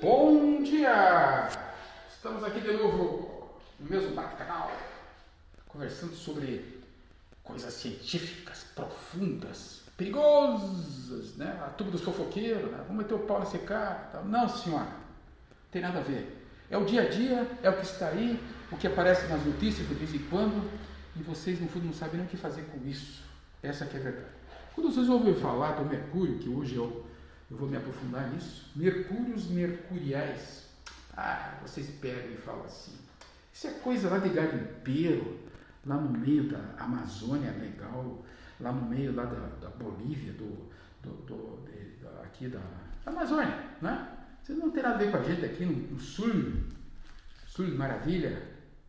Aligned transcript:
Bom 0.00 0.62
dia! 0.62 1.48
Estamos 2.08 2.44
aqui 2.44 2.60
de 2.60 2.72
novo 2.72 3.50
no 3.80 3.90
mesmo 3.90 4.14
bate-canal, 4.14 4.70
conversando 5.66 6.14
sobre 6.14 6.80
coisas 7.42 7.74
científicas 7.74 8.64
profundas, 8.76 9.82
perigosas, 9.96 11.34
né? 11.36 11.60
A 11.66 11.70
tubo 11.70 11.90
dos 11.90 12.02
fofoqueiros, 12.02 12.70
né? 12.70 12.78
Vamos 12.86 13.02
meter 13.02 13.14
o 13.14 13.26
pau 13.26 13.40
nesse 13.40 13.58
cara. 13.58 14.08
Tal. 14.12 14.24
Não, 14.24 14.48
senhora, 14.48 14.84
não 14.84 15.70
tem 15.72 15.82
nada 15.82 15.98
a 15.98 16.02
ver. 16.02 16.46
É 16.70 16.78
o 16.78 16.84
dia 16.84 17.02
a 17.02 17.08
dia, 17.08 17.50
é 17.60 17.68
o 17.68 17.76
que 17.76 17.84
está 17.84 18.06
aí, 18.06 18.40
o 18.70 18.76
que 18.76 18.86
aparece 18.86 19.26
nas 19.26 19.44
notícias 19.44 19.88
de 19.88 19.94
vez 19.94 20.14
em 20.14 20.24
quando, 20.28 20.70
e 21.16 21.22
vocês, 21.24 21.60
no 21.60 21.66
fundo, 21.66 21.86
não 21.86 21.92
sabem 21.92 22.18
nem 22.18 22.26
o 22.26 22.28
que 22.30 22.36
fazer 22.36 22.62
com 22.66 22.88
isso. 22.88 23.24
Essa 23.60 23.84
que 23.84 23.96
é 23.96 24.00
a 24.00 24.02
verdade. 24.04 24.30
Quando 24.76 24.92
vocês 24.92 25.08
ouvem 25.08 25.34
falar 25.34 25.72
do 25.72 25.84
Mercúrio, 25.84 26.38
que 26.38 26.48
hoje 26.48 26.76
eu, 26.76 27.04
eu 27.50 27.56
vou 27.56 27.68
me 27.68 27.76
aprofundar 27.76 28.30
nisso, 28.30 28.70
Mercúrios 28.76 29.48
mercuriais. 29.48 30.68
Ah, 31.16 31.58
vocês 31.62 31.88
pegam 32.00 32.32
e 32.32 32.36
falam 32.36 32.64
assim. 32.64 32.92
Isso 33.52 33.66
é 33.66 33.70
coisa 33.72 34.08
lá 34.08 34.18
de 34.18 34.28
garimpeiro, 34.28 35.40
lá 35.84 35.96
no 35.96 36.16
meio 36.16 36.48
da 36.48 36.60
Amazônia 36.78 37.50
legal, 37.52 38.24
lá 38.60 38.70
no 38.70 38.88
meio 38.88 39.14
lá 39.14 39.24
da, 39.24 39.48
da 39.60 39.68
Bolívia, 39.70 40.32
do, 40.34 40.68
do, 41.02 41.10
do 41.24 41.64
de, 41.64 41.96
da, 42.02 42.22
aqui 42.22 42.48
da, 42.48 42.60
Amazônia, 43.06 43.64
né? 43.80 44.16
Vocês 44.42 44.58
não 44.58 44.70
tem 44.70 44.82
nada 44.82 44.94
a 44.94 44.98
ver 44.98 45.10
com 45.10 45.16
a 45.16 45.22
gente 45.22 45.44
aqui 45.44 45.64
no, 45.64 45.72
no 45.72 45.98
sul, 45.98 46.54
sul 47.46 47.68
maravilha. 47.76 48.42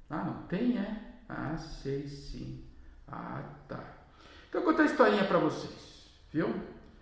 Ah, 0.09 0.23
não 0.23 0.43
tem, 0.43 0.77
é? 0.77 1.13
Ah, 1.27 1.57
sei 1.57 2.07
sim. 2.07 2.63
Ah, 3.07 3.41
tá. 3.67 3.83
Então, 4.49 4.61
vou 4.61 4.71
contar 4.71 4.83
a 4.83 4.85
historinha 4.87 5.23
para 5.25 5.39
vocês, 5.39 6.11
viu? 6.31 6.53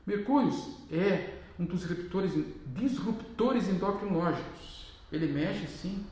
Mercúrio 0.06 0.52
é 0.92 1.37
um 1.60 1.66
dos 1.66 1.82
disruptores, 1.82 2.34
disruptores 2.68 3.68
endocrinológicos. 3.68 4.94
Ele 5.12 5.32
mexe, 5.32 5.68
sim, 5.68 6.06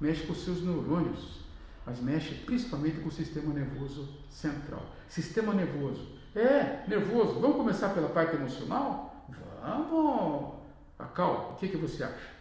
mexe 0.00 0.26
com 0.26 0.32
os 0.32 0.44
seus 0.44 0.62
neurônios, 0.62 1.40
mas 1.86 2.00
mexe 2.00 2.34
principalmente 2.34 3.00
com 3.00 3.08
o 3.08 3.12
sistema 3.12 3.52
nervoso 3.52 4.08
central. 4.30 4.84
Sistema 5.08 5.54
nervoso. 5.54 6.18
É, 6.34 6.84
nervoso. 6.88 7.40
Vamos 7.40 7.56
começar 7.56 7.90
pela 7.90 8.08
parte 8.08 8.36
emocional? 8.36 9.26
Vamos! 9.62 10.60
Acalma, 10.98 11.52
o 11.52 11.56
que, 11.56 11.68
que 11.68 11.76
você 11.76 12.04
acha? 12.04 12.40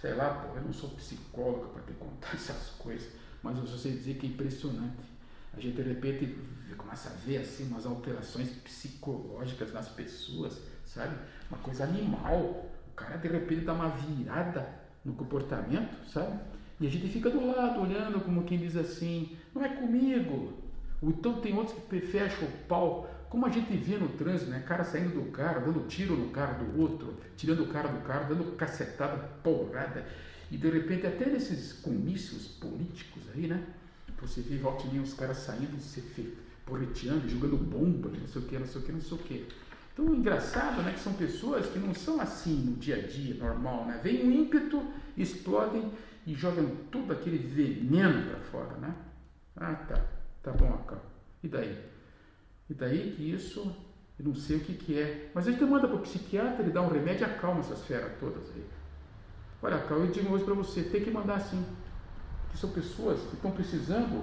Sei 0.00 0.14
lá, 0.14 0.30
pô, 0.30 0.56
eu 0.56 0.62
não 0.62 0.72
sou 0.72 0.90
psicóloga 0.90 1.68
para 1.68 1.82
te 1.82 1.92
contar 1.94 2.34
essas 2.34 2.70
coisas, 2.78 3.10
mas 3.42 3.58
eu 3.58 3.66
só 3.66 3.76
sei 3.76 3.92
dizer 3.92 4.14
que 4.14 4.26
é 4.26 4.28
impressionante 4.28 5.16
a 5.56 5.60
gente 5.60 5.76
de 5.76 5.82
repente 5.82 6.38
começa 6.76 7.08
a 7.08 7.12
ver 7.12 7.38
assim 7.38 7.64
umas 7.68 7.86
alterações 7.86 8.50
psicológicas 8.50 9.72
nas 9.72 9.88
pessoas, 9.88 10.60
sabe? 10.86 11.14
Uma 11.50 11.58
coisa 11.58 11.84
animal. 11.84 12.70
O 12.88 12.94
cara 12.96 13.16
de 13.16 13.28
repente 13.28 13.64
dá 13.64 13.74
uma 13.74 13.88
virada 13.88 14.66
no 15.04 15.12
comportamento, 15.12 16.08
sabe? 16.08 16.38
E 16.80 16.86
a 16.86 16.90
gente 16.90 17.08
fica 17.08 17.30
do 17.30 17.46
lado 17.46 17.80
olhando 17.80 18.20
como 18.20 18.44
quem 18.44 18.58
diz 18.58 18.76
assim, 18.76 19.36
não 19.54 19.64
é 19.64 19.68
comigo. 19.68 20.54
Ou 21.02 21.10
então 21.10 21.40
tem 21.40 21.54
outros 21.54 21.78
que 21.78 22.00
fecham 22.00 22.48
o 22.48 22.52
pau, 22.66 23.08
como 23.28 23.44
a 23.44 23.50
gente 23.50 23.76
vê 23.76 23.96
no 23.98 24.08
trânsito, 24.10 24.50
né? 24.50 24.60
Cara 24.60 24.84
saindo 24.84 25.14
do 25.14 25.30
carro, 25.30 25.66
dando 25.66 25.86
tiro 25.86 26.16
no 26.16 26.30
carro 26.30 26.64
do 26.64 26.80
outro, 26.80 27.14
tirando 27.36 27.64
o 27.64 27.68
cara 27.68 27.88
do 27.88 28.00
carro, 28.06 28.28
dando 28.28 28.56
cacetada, 28.56 29.16
porrada. 29.42 30.06
E 30.50 30.56
de 30.56 30.70
repente 30.70 31.06
até 31.06 31.26
nesses 31.26 31.72
comícios 31.72 32.46
políticos 32.46 33.22
aí, 33.34 33.46
né? 33.46 33.62
Você 34.20 34.40
vê 34.40 34.56
volta 34.56 34.86
os 34.86 35.14
caras 35.14 35.38
saindo, 35.38 35.78
se 35.80 36.00
porreteando, 36.64 37.28
jogando 37.28 37.56
bomba, 37.56 38.08
não 38.08 38.26
sei 38.26 38.42
o 38.42 38.44
que, 38.46 38.58
não 38.58 38.66
sei 38.66 38.80
o 38.80 38.84
que, 38.84 38.92
não 38.92 39.00
sei 39.00 39.18
o 39.18 39.20
que. 39.20 39.48
Então, 39.96 40.14
engraçado, 40.14 40.82
né, 40.82 40.92
que 40.92 41.00
são 41.00 41.14
pessoas 41.14 41.68
que 41.68 41.78
não 41.78 41.94
são 41.94 42.20
assim 42.20 42.54
no 42.54 42.76
dia 42.76 42.96
a 42.96 43.06
dia, 43.06 43.34
normal, 43.36 43.86
né? 43.86 43.98
Vem 44.02 44.26
um 44.26 44.30
ímpeto, 44.30 44.84
explodem 45.16 45.90
e 46.26 46.34
jogam 46.34 46.70
tudo 46.92 47.14
aquele 47.14 47.38
veneno 47.38 48.30
para 48.30 48.40
fora, 48.40 48.76
né? 48.76 48.94
Ah, 49.56 49.74
tá, 49.74 50.04
tá 50.42 50.52
bom, 50.52 50.68
acalma. 50.74 51.02
E 51.42 51.48
daí? 51.48 51.82
E 52.68 52.74
daí 52.74 53.14
que 53.16 53.22
isso, 53.32 53.74
eu 54.18 54.26
não 54.26 54.34
sei 54.34 54.58
o 54.58 54.60
que 54.60 54.74
que 54.74 54.98
é. 54.98 55.30
Mas 55.34 55.48
a 55.48 55.50
gente 55.50 55.64
manda 55.64 55.88
para 55.88 55.96
o 55.96 56.02
psiquiatra, 56.02 56.62
ele 56.62 56.72
dá 56.72 56.82
um 56.82 56.90
remédio 56.90 57.26
e 57.26 57.30
acalma 57.30 57.60
essas 57.60 57.82
feras 57.86 58.12
todas 58.20 58.50
aí. 58.50 58.66
Olha, 59.62 59.78
calma, 59.78 60.04
eu 60.04 60.12
digo 60.12 60.30
hoje 60.34 60.44
para 60.44 60.52
você, 60.52 60.82
tem 60.82 61.02
que 61.02 61.10
mandar 61.10 61.36
assim 61.36 61.64
que 62.50 62.58
são 62.58 62.70
pessoas 62.70 63.18
que 63.30 63.36
estão 63.36 63.50
precisando 63.50 64.22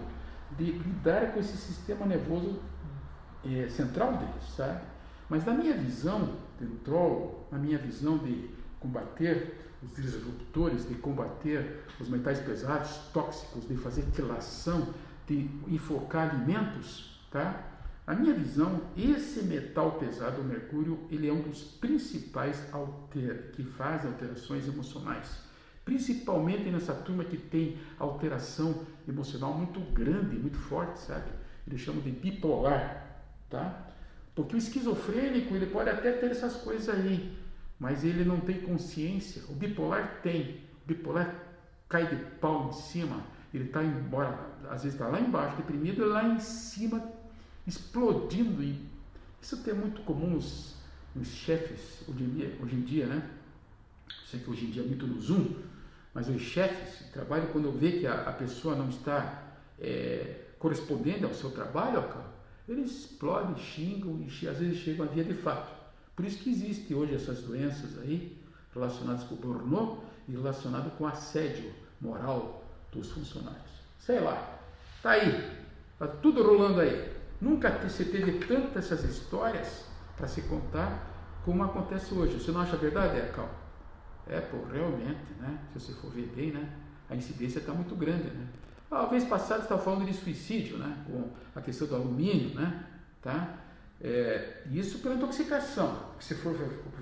de 0.55 0.65
lidar 0.65 1.33
com 1.33 1.39
esse 1.39 1.57
sistema 1.57 2.05
nervoso 2.05 2.61
é, 3.43 3.67
central 3.69 4.17
deles, 4.17 4.55
sabe? 4.55 4.92
Mas 5.33 5.45
na 5.45 5.53
minha 5.55 5.75
visão 5.75 6.37
de 6.59 6.65
nutrólogo, 6.65 7.47
na 7.51 7.57
minha 7.57 7.79
visão 7.79 8.19
de 8.19 8.51
combater 8.79 9.67
os 9.81 9.95
disruptores, 9.95 10.87
de 10.87 10.93
combater 10.93 11.83
os 11.99 12.07
metais 12.07 12.39
pesados, 12.39 12.97
tóxicos, 13.11 13.67
de 13.67 13.75
fazer 13.75 14.03
quelação, 14.15 14.93
de 15.25 15.49
enfocar 15.67 16.29
alimentos, 16.29 17.19
tá? 17.31 17.67
Na 18.05 18.13
minha 18.13 18.35
visão, 18.35 18.79
esse 18.95 19.41
metal 19.45 19.93
pesado, 19.93 20.39
o 20.39 20.43
mercúrio, 20.43 20.99
ele 21.09 21.27
é 21.27 21.33
um 21.33 21.41
dos 21.41 21.63
principais 21.63 22.71
alter, 22.71 23.53
que 23.53 23.63
faz 23.63 24.05
alterações 24.05 24.67
emocionais 24.67 25.41
Principalmente 25.83 26.69
nessa 26.69 26.93
turma 26.93 27.25
que 27.25 27.37
tem 27.37 27.79
alteração 27.97 28.85
emocional 29.07 29.55
muito 29.55 29.79
grande, 29.93 30.37
muito 30.37 30.59
forte, 30.59 30.99
sabe? 30.99 31.31
Eles 31.65 31.81
chamam 31.81 32.01
de 32.01 32.11
bipolar, 32.11 33.23
tá? 33.49 33.92
Porque 34.35 34.55
o 34.55 34.57
esquizofrênico, 34.57 35.53
ele 35.55 35.67
pode 35.67 35.89
até 35.89 36.11
ter 36.11 36.31
essas 36.31 36.55
coisas 36.55 36.89
aí, 36.89 37.37
mas 37.79 38.03
ele 38.03 38.25
não 38.25 38.39
tem 38.39 38.61
consciência. 38.61 39.43
O 39.49 39.53
bipolar 39.53 40.19
tem. 40.23 40.61
O 40.83 40.87
bipolar 40.87 41.35
cai 41.87 42.07
de 42.07 42.15
pau 42.39 42.69
em 42.69 42.73
cima, 42.73 43.23
ele 43.53 43.65
está 43.65 43.83
embora, 43.83 44.49
às 44.63 44.83
vezes 44.83 44.93
está 44.93 45.07
lá 45.07 45.19
embaixo, 45.19 45.57
deprimido, 45.57 46.01
e 46.01 46.05
lá 46.05 46.27
em 46.27 46.39
cima, 46.39 47.03
explodindo. 47.67 48.63
E 48.63 48.83
isso 49.39 49.61
é 49.69 49.73
muito 49.73 50.01
comum 50.01 50.31
nos, 50.31 50.75
nos 51.15 51.27
chefes 51.27 52.03
hoje 52.07 52.23
em 52.23 52.29
dia, 52.29 52.57
hoje 52.61 52.75
em 52.75 52.81
dia 52.81 53.05
né? 53.05 53.29
Sei 54.25 54.39
que 54.39 54.49
hoje 54.49 54.65
em 54.65 54.71
dia 54.71 54.81
é 54.81 54.85
muito 54.85 55.05
no 55.05 55.21
Zoom, 55.21 55.53
mas 56.13 56.27
os 56.27 56.41
chefes 56.41 57.07
trabalham, 57.11 57.47
quando 57.47 57.71
vê 57.71 57.99
que 57.99 58.07
a, 58.07 58.29
a 58.29 58.31
pessoa 58.31 58.75
não 58.75 58.89
está 58.89 59.43
é, 59.79 60.45
correspondendo 60.57 61.27
ao 61.27 61.33
seu 61.33 61.51
trabalho, 61.51 62.03
eles 62.67 62.91
explodem, 62.91 63.55
xingam 63.57 64.19
e 64.19 64.47
às 64.47 64.57
vezes 64.57 64.77
chegam 64.77 65.05
a 65.05 65.09
via 65.09 65.23
de 65.23 65.33
fato. 65.33 65.71
Por 66.15 66.25
isso 66.25 66.39
que 66.43 66.49
existem 66.49 66.95
hoje 66.95 67.15
essas 67.15 67.41
doenças 67.41 67.99
aí 67.99 68.37
relacionadas 68.73 69.23
com 69.23 69.35
o 69.35 69.37
pornô 69.37 69.97
e 70.27 70.31
relacionadas 70.31 70.93
com 70.93 71.05
assédio 71.05 71.73
moral 71.99 72.63
dos 72.91 73.11
funcionários. 73.11 73.71
Sei 73.99 74.19
lá, 74.19 74.59
tá 75.01 75.11
aí, 75.11 75.51
tá 75.97 76.07
tudo 76.07 76.43
rolando 76.43 76.79
aí. 76.79 77.11
Nunca 77.41 77.89
se 77.89 78.05
teve 78.05 78.45
tantas 78.45 78.91
essas 78.91 79.03
histórias 79.03 79.85
para 80.15 80.27
se 80.27 80.41
contar 80.43 81.41
como 81.43 81.63
acontece 81.63 82.13
hoje. 82.13 82.39
Você 82.39 82.51
não 82.51 82.61
acha 82.61 82.77
verdade, 82.77 83.19
Cal? 83.33 83.49
É, 84.27 84.39
pô, 84.39 84.63
realmente, 84.71 85.33
né? 85.39 85.59
Se 85.73 85.79
você 85.79 85.93
for 85.93 86.09
ver 86.11 86.31
bem, 86.35 86.51
né? 86.51 86.69
A 87.09 87.15
incidência 87.15 87.59
está 87.59 87.73
muito 87.73 87.95
grande, 87.95 88.29
né? 88.29 88.47
A 88.93 89.05
vez 89.05 89.23
passada 89.23 89.63
estava 89.63 89.81
falando 89.81 90.05
de 90.05 90.13
suicídio, 90.13 90.77
né? 90.77 91.03
Com 91.07 91.29
a 91.55 91.61
questão 91.61 91.87
do 91.87 91.95
alumínio, 91.95 92.53
né? 92.53 92.85
Tá? 93.21 93.55
É, 93.99 94.63
isso 94.71 94.99
pela 94.99 95.15
intoxicação. 95.15 96.11
Se 96.19 96.35
for, 96.35 96.55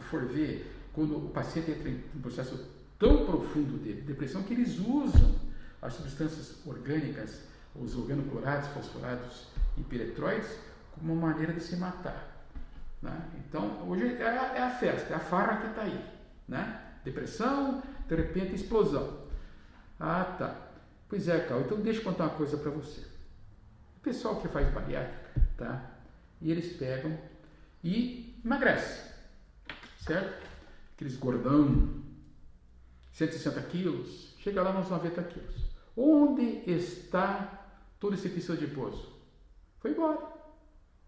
for 0.10 0.26
ver, 0.26 0.72
quando 0.94 1.18
o 1.18 1.30
paciente 1.30 1.72
entra 1.72 1.90
em 1.90 2.04
um 2.16 2.22
processo 2.22 2.70
tão 2.98 3.26
profundo 3.26 3.82
de 3.84 3.94
depressão 4.02 4.44
que 4.44 4.54
eles 4.54 4.80
usam 4.80 5.36
as 5.82 5.94
substâncias 5.94 6.66
orgânicas, 6.66 7.42
os 7.76 7.96
organoclorados, 7.96 8.68
fosforados 8.70 9.48
e 9.78 9.82
piretroides, 9.82 10.50
como 10.92 11.14
uma 11.14 11.30
maneira 11.30 11.54
de 11.54 11.62
se 11.62 11.76
matar. 11.76 12.46
Né? 13.02 13.20
Então, 13.40 13.90
hoje 13.90 14.16
é 14.16 14.28
a, 14.28 14.58
é 14.58 14.62
a 14.62 14.70
festa, 14.70 15.14
é 15.14 15.16
a 15.16 15.20
farra 15.20 15.58
que 15.62 15.68
está 15.68 15.82
aí. 15.82 16.06
Né? 16.48 16.82
Depressão, 17.04 17.82
de 18.08 18.16
repente 18.16 18.54
explosão. 18.54 19.22
Ah, 20.00 20.24
tá. 20.38 20.71
Pois 21.12 21.28
é, 21.28 21.42
Cal, 21.42 21.60
então 21.60 21.78
deixa 21.82 22.00
eu 22.00 22.06
contar 22.06 22.24
uma 22.24 22.36
coisa 22.36 22.56
para 22.56 22.72
você. 22.72 23.02
O 23.98 24.00
pessoal 24.02 24.40
que 24.40 24.48
faz 24.48 24.74
bariátrica, 24.74 25.46
tá? 25.58 25.92
E 26.40 26.50
eles 26.50 26.78
pegam 26.78 27.20
e 27.84 28.40
emagrece, 28.46 29.12
certo? 30.00 30.48
Aqueles 30.94 31.18
gordão, 31.18 32.02
160 33.12 33.62
quilos, 33.64 34.38
chega 34.40 34.64
lá 34.64 34.72
nos 34.72 34.90
90 34.90 35.22
quilos. 35.24 35.56
Onde 35.98 36.64
está 36.66 37.62
todo 38.00 38.14
esse 38.14 38.30
tecido 38.30 38.54
adiposo? 38.54 39.12
Foi 39.82 39.92
embora, 39.92 40.18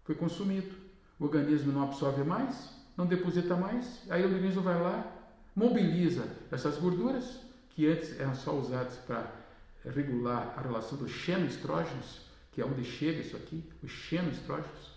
foi 0.04 0.16
consumido. 0.16 0.76
O 1.18 1.24
organismo 1.24 1.72
não 1.72 1.82
absorve 1.82 2.22
mais, 2.24 2.68
não 2.94 3.06
deposita 3.06 3.56
mais, 3.56 4.02
aí 4.10 4.22
o 4.22 4.26
organismo 4.26 4.60
vai 4.60 4.78
lá 4.78 5.12
mobiliza 5.56 6.28
essas 6.52 6.76
gorduras 6.76 7.40
que 7.70 7.86
antes 7.86 8.20
eram 8.20 8.34
só 8.34 8.52
usadas 8.54 8.96
para 9.06 9.43
regular 9.90 10.54
a 10.56 10.60
relação 10.60 10.96
dos 10.98 11.10
xenoestrógenos, 11.10 12.22
que 12.52 12.60
é 12.60 12.64
onde 12.64 12.84
chega 12.84 13.20
isso 13.20 13.36
aqui, 13.36 13.64
os 13.82 13.90
xenoestrógenos, 13.90 14.94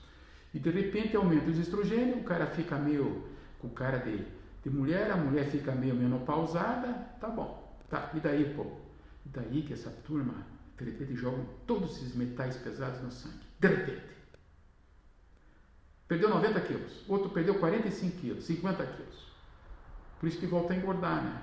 e 0.53 0.59
de 0.59 0.69
repente 0.69 1.15
aumenta 1.15 1.49
os 1.49 1.57
estrogênios, 1.57 2.19
o 2.19 2.23
cara 2.23 2.47
fica 2.47 2.77
meio 2.77 3.27
com 3.59 3.69
cara 3.69 3.97
de, 3.97 4.25
de 4.63 4.69
mulher, 4.69 5.11
a 5.11 5.17
mulher 5.17 5.49
fica 5.49 5.71
meio 5.73 5.95
menopausada, 5.95 6.93
tá 7.19 7.27
bom. 7.27 7.77
Tá, 7.89 8.11
e 8.13 8.19
daí, 8.19 8.53
pô? 8.53 8.63
E 9.25 9.29
daí 9.29 9.61
que 9.61 9.73
essa 9.73 9.89
turma, 10.05 10.45
de 10.77 10.85
repente, 10.85 11.13
todos 11.65 11.97
esses 11.97 12.15
metais 12.15 12.57
pesados 12.57 13.01
no 13.01 13.11
sangue. 13.11 13.45
De 13.59 13.67
repente. 13.67 14.17
Perdeu 16.07 16.29
90 16.29 16.61
quilos, 16.61 17.03
outro 17.07 17.29
perdeu 17.29 17.59
45 17.59 18.17
quilos, 18.17 18.45
50 18.45 18.85
quilos. 18.85 19.27
Por 20.19 20.27
isso 20.27 20.39
que 20.39 20.45
volta 20.45 20.73
a 20.73 20.77
engordar, 20.77 21.21
né? 21.21 21.41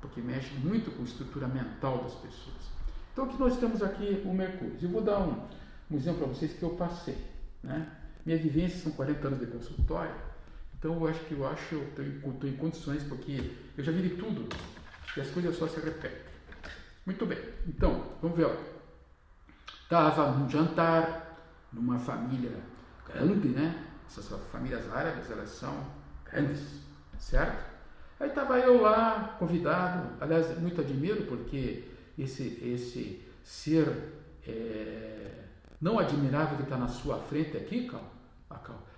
Porque 0.00 0.20
mexe 0.20 0.54
muito 0.54 0.90
com 0.90 1.02
a 1.02 1.04
estrutura 1.04 1.46
mental 1.46 2.02
das 2.02 2.14
pessoas. 2.14 2.75
Então, 3.16 3.24
aqui 3.24 3.38
nós 3.38 3.56
temos 3.56 3.82
aqui 3.82 4.22
o 4.26 4.34
Mercúrio. 4.34 4.76
Eu 4.82 4.90
vou 4.90 5.00
dar 5.00 5.20
um, 5.20 5.42
um 5.90 5.96
exemplo 5.96 6.18
para 6.18 6.34
vocês 6.34 6.52
que 6.52 6.62
eu 6.62 6.74
passei, 6.74 7.16
né? 7.62 7.90
Minha 8.26 8.36
vivência 8.36 8.78
são 8.78 8.92
40 8.92 9.28
anos 9.28 9.40
de 9.40 9.46
consultório, 9.46 10.14
então 10.78 10.92
eu 10.96 11.08
acho 11.08 11.20
que 11.20 11.32
eu 11.32 11.46
acho 11.46 11.76
eu 11.96 12.30
estou 12.30 12.50
em 12.50 12.56
condições 12.56 13.02
porque 13.04 13.52
eu 13.74 13.82
já 13.82 13.90
vivi 13.90 14.10
tudo 14.16 14.46
e 15.16 15.20
as 15.22 15.30
coisas 15.30 15.56
só 15.56 15.66
se 15.66 15.80
repetem. 15.80 16.20
Muito 17.06 17.24
bem, 17.24 17.38
então 17.66 18.04
vamos 18.20 18.36
ver. 18.36 18.54
Estava 19.82 20.32
num 20.32 20.50
jantar 20.50 21.38
numa 21.72 21.98
família 21.98 22.52
grande, 23.06 23.48
né? 23.48 23.82
Essas 24.06 24.28
famílias 24.52 24.92
árabes 24.92 25.30
elas 25.30 25.48
são 25.48 25.74
grandes, 26.30 26.82
certo? 27.18 27.64
Aí 28.20 28.28
estava 28.28 28.58
eu 28.58 28.82
lá, 28.82 29.36
convidado, 29.38 30.06
aliás, 30.20 30.58
muito 30.60 30.82
admiro 30.82 31.22
porque 31.22 31.95
esse, 32.18 32.42
esse 32.62 33.22
ser 33.44 33.88
é, 34.46 35.44
não 35.80 35.98
admirável 35.98 36.56
que 36.56 36.62
está 36.62 36.76
na 36.76 36.88
sua 36.88 37.18
frente 37.18 37.56
aqui, 37.56 37.88
Cal, 37.88 38.16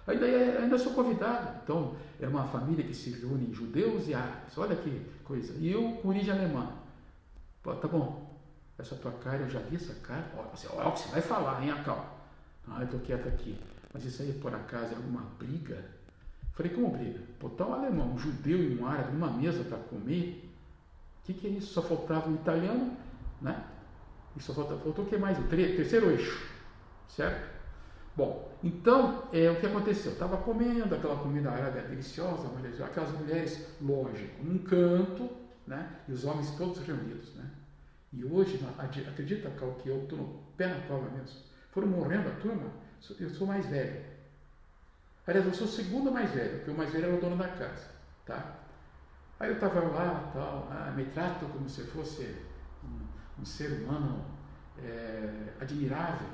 Ainda, 0.09 0.26
é, 0.26 0.59
ainda 0.62 0.79
sou 0.79 0.94
convidado. 0.94 1.61
Então, 1.62 1.94
é 2.19 2.26
uma 2.26 2.44
família 2.44 2.82
que 2.82 2.94
se 2.94 3.11
reúne 3.11 3.53
judeus 3.53 4.09
e 4.09 4.15
árabes. 4.15 4.56
Olha 4.56 4.75
que 4.75 5.05
coisa. 5.23 5.53
E 5.59 5.70
eu 5.70 5.99
com 6.00 6.09
origem 6.09 6.32
alemã. 6.32 6.73
Pô, 7.62 7.75
tá 7.75 7.87
bom. 7.87 8.26
Essa 8.79 8.97
tua 8.97 9.12
cara, 9.12 9.43
eu 9.43 9.50
já 9.50 9.59
vi 9.61 9.76
essa 9.76 9.94
cara. 9.97 10.25
Olha, 10.35 10.49
você, 10.49 10.67
olha, 10.73 10.91
você 10.91 11.09
vai 11.11 11.20
falar, 11.20 11.62
hein, 11.62 11.73
Acal? 11.73 12.19
Ah, 12.67 12.81
eu 12.81 12.88
tô 12.88 12.99
quieto 13.00 13.29
aqui. 13.29 13.59
Mas 13.93 14.05
isso 14.05 14.23
aí, 14.23 14.32
por 14.32 14.55
acaso, 14.55 14.94
é 14.94 14.97
alguma 14.97 15.23
briga? 15.38 15.85
Falei, 16.53 16.73
como 16.73 16.91
briga? 16.91 17.20
Botar 17.38 17.67
um 17.67 17.75
alemão, 17.75 18.15
um 18.15 18.19
judeu 18.19 18.59
e 18.59 18.79
um 18.79 18.87
árabe 18.87 19.12
numa 19.12 19.31
mesa 19.31 19.62
para 19.65 19.79
comer? 19.79 20.50
O 21.23 21.26
que, 21.26 21.35
que 21.35 21.47
é 21.47 21.50
isso? 21.50 21.75
Só 21.75 21.82
faltava 21.82 22.31
um 22.31 22.35
italiano, 22.35 22.97
né? 23.40 23.64
E 24.37 24.43
só 24.43 24.52
faltou, 24.55 24.79
faltou 24.79 25.05
o 25.05 25.08
que 25.08 25.17
mais? 25.17 25.38
O 25.38 25.44
terceiro 25.44 26.11
eixo, 26.11 26.49
certo? 27.08 27.58
Bom, 28.17 28.52
então, 28.62 29.29
é, 29.32 29.50
o 29.50 29.61
que 29.61 29.67
aconteceu? 29.67 30.12
Estava 30.12 30.37
comendo 30.38 30.94
aquela 30.94 31.17
comida 31.17 31.50
árabe 31.50 31.81
deliciosa, 31.82 32.50
aquelas 32.85 33.12
mulheres, 33.12 33.64
lógico, 33.81 34.43
num 34.43 34.58
canto, 34.58 35.31
né? 35.67 35.88
E 36.08 36.12
os 36.12 36.25
homens 36.25 36.50
todos 36.56 36.79
reunidos, 36.81 37.35
né? 37.37 37.49
E 38.12 38.25
hoje, 38.25 38.61
acredita, 38.79 39.50
Cal, 39.50 39.75
que 39.75 39.88
eu 39.88 40.02
estou 40.02 40.19
no 40.19 40.43
pé 40.56 40.67
na 40.67 40.81
cova 40.87 41.08
mesmo. 41.11 41.41
Foram 41.70 41.88
morrendo 41.88 42.29
a 42.29 42.32
turma, 42.32 42.73
eu 43.20 43.31
sou 43.31 43.46
mais 43.46 43.67
velho. 43.67 44.02
Aliás, 45.26 45.46
eu 45.46 45.55
sou 45.55 45.67
o 45.67 45.70
segundo 45.70 46.11
mais 46.11 46.31
velho, 46.31 46.56
porque 46.56 46.70
o 46.70 46.76
mais 46.76 46.91
velho 46.91 47.05
era 47.05 47.17
o 47.17 47.20
dono 47.20 47.37
da 47.37 47.49
casa, 47.49 47.87
tá? 48.25 48.56
Aí 49.38 49.50
eu 49.50 49.55
estava 49.55 49.81
lá, 49.81 50.31
tal, 50.32 50.69
ah, 50.70 50.91
me 50.96 51.05
trato 51.05 51.46
como 51.46 51.69
se 51.69 51.82
fosse 51.82 52.34
um, 53.40 53.44
ser 53.44 53.70
humano 53.73 54.25
é, 54.79 55.52
admirável, 55.61 56.29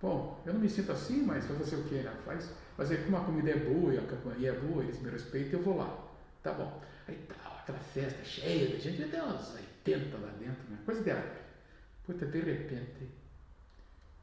Bom, 0.00 0.40
eu 0.46 0.54
não 0.54 0.60
me 0.60 0.68
sinto 0.68 0.92
assim, 0.92 1.22
mas 1.22 1.44
vai 1.46 1.58
fazer 1.58 1.76
o 1.76 1.84
que? 1.84 1.96
Né? 1.96 2.14
Faz, 2.24 2.52
fazer 2.76 3.04
como 3.04 3.16
a 3.16 3.24
comida 3.24 3.50
é 3.50 3.56
boa 3.56 3.92
e 3.92 3.98
a 3.98 4.02
companhia 4.02 4.50
é 4.50 4.58
boa, 4.58 4.84
eles 4.84 5.00
me 5.00 5.10
respeitam, 5.10 5.58
eu 5.58 5.64
vou 5.64 5.76
lá. 5.76 6.06
Tá 6.40 6.52
bom. 6.52 6.80
Aí 7.08 7.16
tá, 7.28 7.34
aquela 7.62 7.78
festa 7.78 8.22
cheia 8.24 8.68
de 8.68 8.80
gente, 8.80 9.02
até 9.02 9.22
uns 9.22 9.54
80 9.54 10.16
lá 10.18 10.28
dentro, 10.38 10.62
né? 10.70 10.78
coisa 10.84 11.02
de 11.02 11.10
árabe. 11.10 11.40
Puta, 12.06 12.26
de 12.26 12.40
repente, 12.40 13.10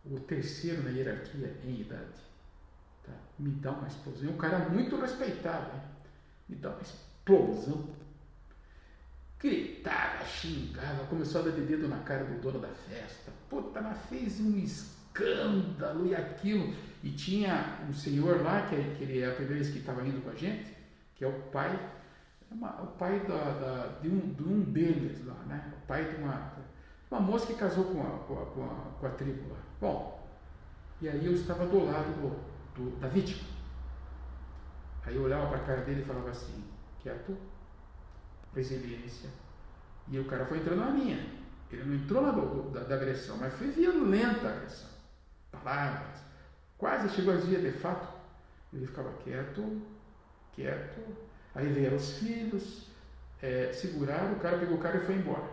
o 0.06 0.18
terceiro 0.22 0.82
na 0.82 0.92
hierarquia 0.92 1.58
em 1.66 1.82
idade 1.82 2.22
tá? 3.04 3.12
me 3.38 3.52
dá 3.52 3.72
uma 3.72 3.88
explosão. 3.88 4.30
Um 4.30 4.38
cara 4.38 4.70
muito 4.70 4.96
respeitado, 4.96 5.76
hein? 5.76 5.82
me 6.48 6.56
dá 6.56 6.70
uma 6.70 6.82
explosão. 6.82 7.90
Gritava, 9.40 10.24
xingava, 10.26 11.06
começou 11.06 11.42
a 11.42 11.44
dar 11.46 11.52
de 11.52 11.62
dedo 11.62 11.88
na 11.88 12.00
cara 12.00 12.24
do 12.24 12.42
dono 12.42 12.60
da 12.60 12.70
festa. 12.70 13.32
Puta, 13.50 13.82
mas 13.82 13.98
fez 14.10 14.40
um 14.40 14.58
escândalo 14.58 16.08
e 16.08 16.16
aquilo. 16.16 16.74
E 17.04 17.12
tinha 17.12 17.80
um 17.88 17.94
senhor 17.94 18.42
lá, 18.42 18.68
que, 18.68 18.76
que 18.96 19.04
ele 19.04 19.20
é 19.20 19.28
a 19.28 19.36
primeira 19.36 19.56
vez 19.56 19.70
que 19.70 19.80
estava 19.80 20.06
indo 20.08 20.22
com 20.22 20.30
a 20.30 20.36
gente, 20.36 20.76
que 21.16 21.24
é 21.24 21.28
o 21.28 21.42
pai, 21.52 21.80
é 22.50 22.54
uma, 22.54 22.82
o 22.82 22.88
pai 22.88 23.20
da, 23.22 23.36
da, 23.36 24.00
de, 24.02 24.10
um, 24.10 24.34
de 24.34 24.44
um 24.44 24.62
deles 24.62 25.24
lá, 25.26 25.36
né? 25.46 25.74
O 25.78 25.88
pai 25.88 26.06
de 26.06 26.16
uma, 26.16 26.54
uma 27.12 27.20
moça 27.20 27.46
que 27.46 27.54
casou 27.54 27.86
com 27.86 28.02
a, 28.02 28.20
com 28.26 28.42
a, 28.42 28.46
com 28.48 28.64
a, 28.64 29.00
com 29.00 29.06
a 29.06 29.10
tribo 29.12 29.50
lá. 29.52 29.60
Bom, 29.80 30.28
e 31.02 31.10
aí 31.10 31.26
eu 31.26 31.34
estava 31.34 31.66
do 31.68 31.86
lado 31.86 32.08
do, 32.22 32.30
do 32.74 33.00
da 33.00 33.08
vítima. 33.08 33.48
Aí 35.06 35.16
eu 35.16 35.24
olhava 35.24 35.48
para 35.48 35.58
a 35.58 35.64
cara 35.64 35.82
dele 35.82 36.02
e 36.02 36.06
falava 36.06 36.32
assim, 36.32 36.64
quieto, 37.00 37.38
resiliência. 38.56 39.30
E 40.08 40.20
o 40.20 40.26
cara 40.26 40.46
foi 40.46 40.60
entrando 40.60 40.80
na 40.80 40.92
minha. 40.92 41.36
Ele 41.72 41.84
não 41.84 41.96
entrou 41.96 42.22
na 42.22 42.32
do, 42.32 42.70
da, 42.70 42.82
da 42.82 42.96
agressão, 42.96 43.38
mas 43.38 43.54
foi 43.54 43.68
violenta 43.72 44.48
a 44.48 44.52
agressão 44.52 44.96
palavras, 45.66 46.20
quase 46.78 47.10
chegou 47.16 47.34
a 47.34 47.38
dias 47.38 47.62
de 47.62 47.72
fato. 47.72 48.08
Ele 48.72 48.86
ficava 48.86 49.12
quieto, 49.24 49.82
quieto. 50.54 51.02
Aí 51.54 51.72
vieram 51.72 51.98
os 51.98 52.18
filhos, 52.18 52.88
é, 53.42 53.72
seguraram, 53.74 54.34
o 54.34 54.40
cara 54.40 54.58
pegou 54.58 54.78
o 54.78 54.82
cara 54.82 54.98
e 54.98 55.06
foi 55.06 55.16
embora. 55.16 55.50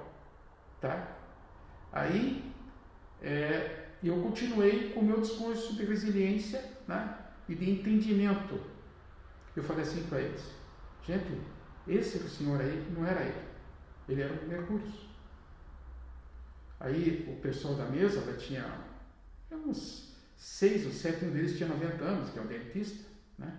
Tá? 0.81 1.17
Aí 1.93 2.53
é, 3.23 3.87
eu 4.03 4.21
continuei 4.21 4.91
com 4.93 5.01
o 5.01 5.05
meu 5.05 5.21
discurso 5.21 5.77
de 5.77 5.85
resiliência 5.85 6.63
né, 6.89 7.17
e 7.49 7.55
de 7.55 7.71
entendimento. 7.71 8.61
Eu 9.55 9.63
falei 9.63 9.85
assim 9.85 10.03
para 10.05 10.21
eles: 10.21 10.43
gente, 11.07 11.41
esse 11.87 12.19
senhor 12.29 12.61
aí 12.61 12.87
não 12.97 13.07
era 13.07 13.23
ele, 13.23 13.43
ele 14.09 14.23
era 14.23 14.33
o 14.33 14.49
Mercúrio. 14.49 14.87
Aí 16.79 17.29
o 17.29 17.41
pessoal 17.41 17.75
da 17.75 17.87
mesa 17.87 18.21
tinha 18.35 18.65
uns 19.51 20.13
seis 20.37 20.85
ou 20.85 20.93
sete, 20.93 21.25
um 21.25 21.31
deles 21.31 21.57
tinha 21.57 21.69
90 21.69 22.05
anos, 22.05 22.31
que 22.31 22.39
é 22.39 22.43
um 22.43 22.47
dentista, 22.47 23.09
né? 23.39 23.55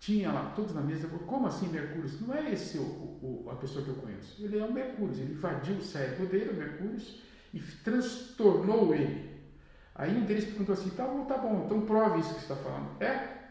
Tinha 0.00 0.32
lá, 0.32 0.50
todos 0.50 0.74
na 0.74 0.82
mesa, 0.82 1.08
como 1.08 1.46
assim 1.46 1.68
Mercúrio? 1.68 2.10
Não 2.20 2.34
é 2.34 2.52
esse 2.52 2.76
o, 2.76 2.82
o, 2.82 3.48
a 3.50 3.56
pessoa 3.56 3.84
que 3.84 3.90
eu 3.90 3.94
conheço. 3.94 4.44
Ele 4.44 4.58
é 4.58 4.64
o 4.64 4.72
Mercúrio, 4.72 5.14
ele 5.14 5.32
invadiu 5.32 5.76
o 5.76 5.82
cérebro 5.82 6.26
dele, 6.26 6.50
o 6.50 6.54
Mercúrio, 6.54 7.00
e 7.54 7.60
transtornou 7.60 8.94
ele. 8.94 9.32
Aí 9.94 10.14
um 10.16 10.26
deles 10.26 10.44
perguntou 10.44 10.74
assim, 10.74 10.90
tá 10.90 11.06
bom, 11.06 11.24
tá 11.24 11.38
bom, 11.38 11.64
então 11.64 11.86
prove 11.86 12.18
isso 12.18 12.34
que 12.34 12.40
você 12.40 12.52
está 12.52 12.56
falando. 12.56 13.00
É? 13.00 13.44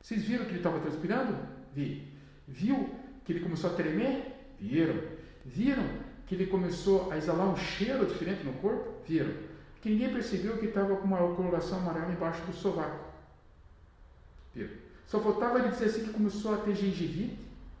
Vocês 0.00 0.22
viram 0.22 0.44
que 0.44 0.52
ele 0.52 0.58
estava 0.58 0.80
transpirando? 0.80 1.36
Vi. 1.74 2.08
Viu 2.46 2.88
que 3.24 3.32
ele 3.32 3.40
começou 3.40 3.70
a 3.70 3.74
tremer? 3.74 4.54
Viram. 4.58 5.00
Viram 5.44 5.86
que 6.26 6.34
ele 6.34 6.46
começou 6.46 7.10
a 7.10 7.16
exalar 7.16 7.48
um 7.48 7.56
cheiro 7.56 8.06
diferente 8.06 8.44
no 8.44 8.52
corpo? 8.54 9.02
Viram 9.06 9.50
que 9.80 9.88
ninguém 9.88 10.12
percebeu 10.12 10.58
que 10.58 10.66
estava 10.66 10.96
com 10.96 11.04
uma 11.04 11.34
coloração 11.34 11.78
amarela 11.78 12.12
embaixo 12.12 12.44
do 12.44 12.52
sovaco. 12.52 13.10
Só 15.06 15.20
faltava 15.20 15.58
ele 15.58 15.68
dizer 15.68 15.86
assim 15.86 16.04
que 16.04 16.12
começou 16.12 16.54
a 16.54 16.58
ter 16.58 16.74
gengivite 16.74 17.38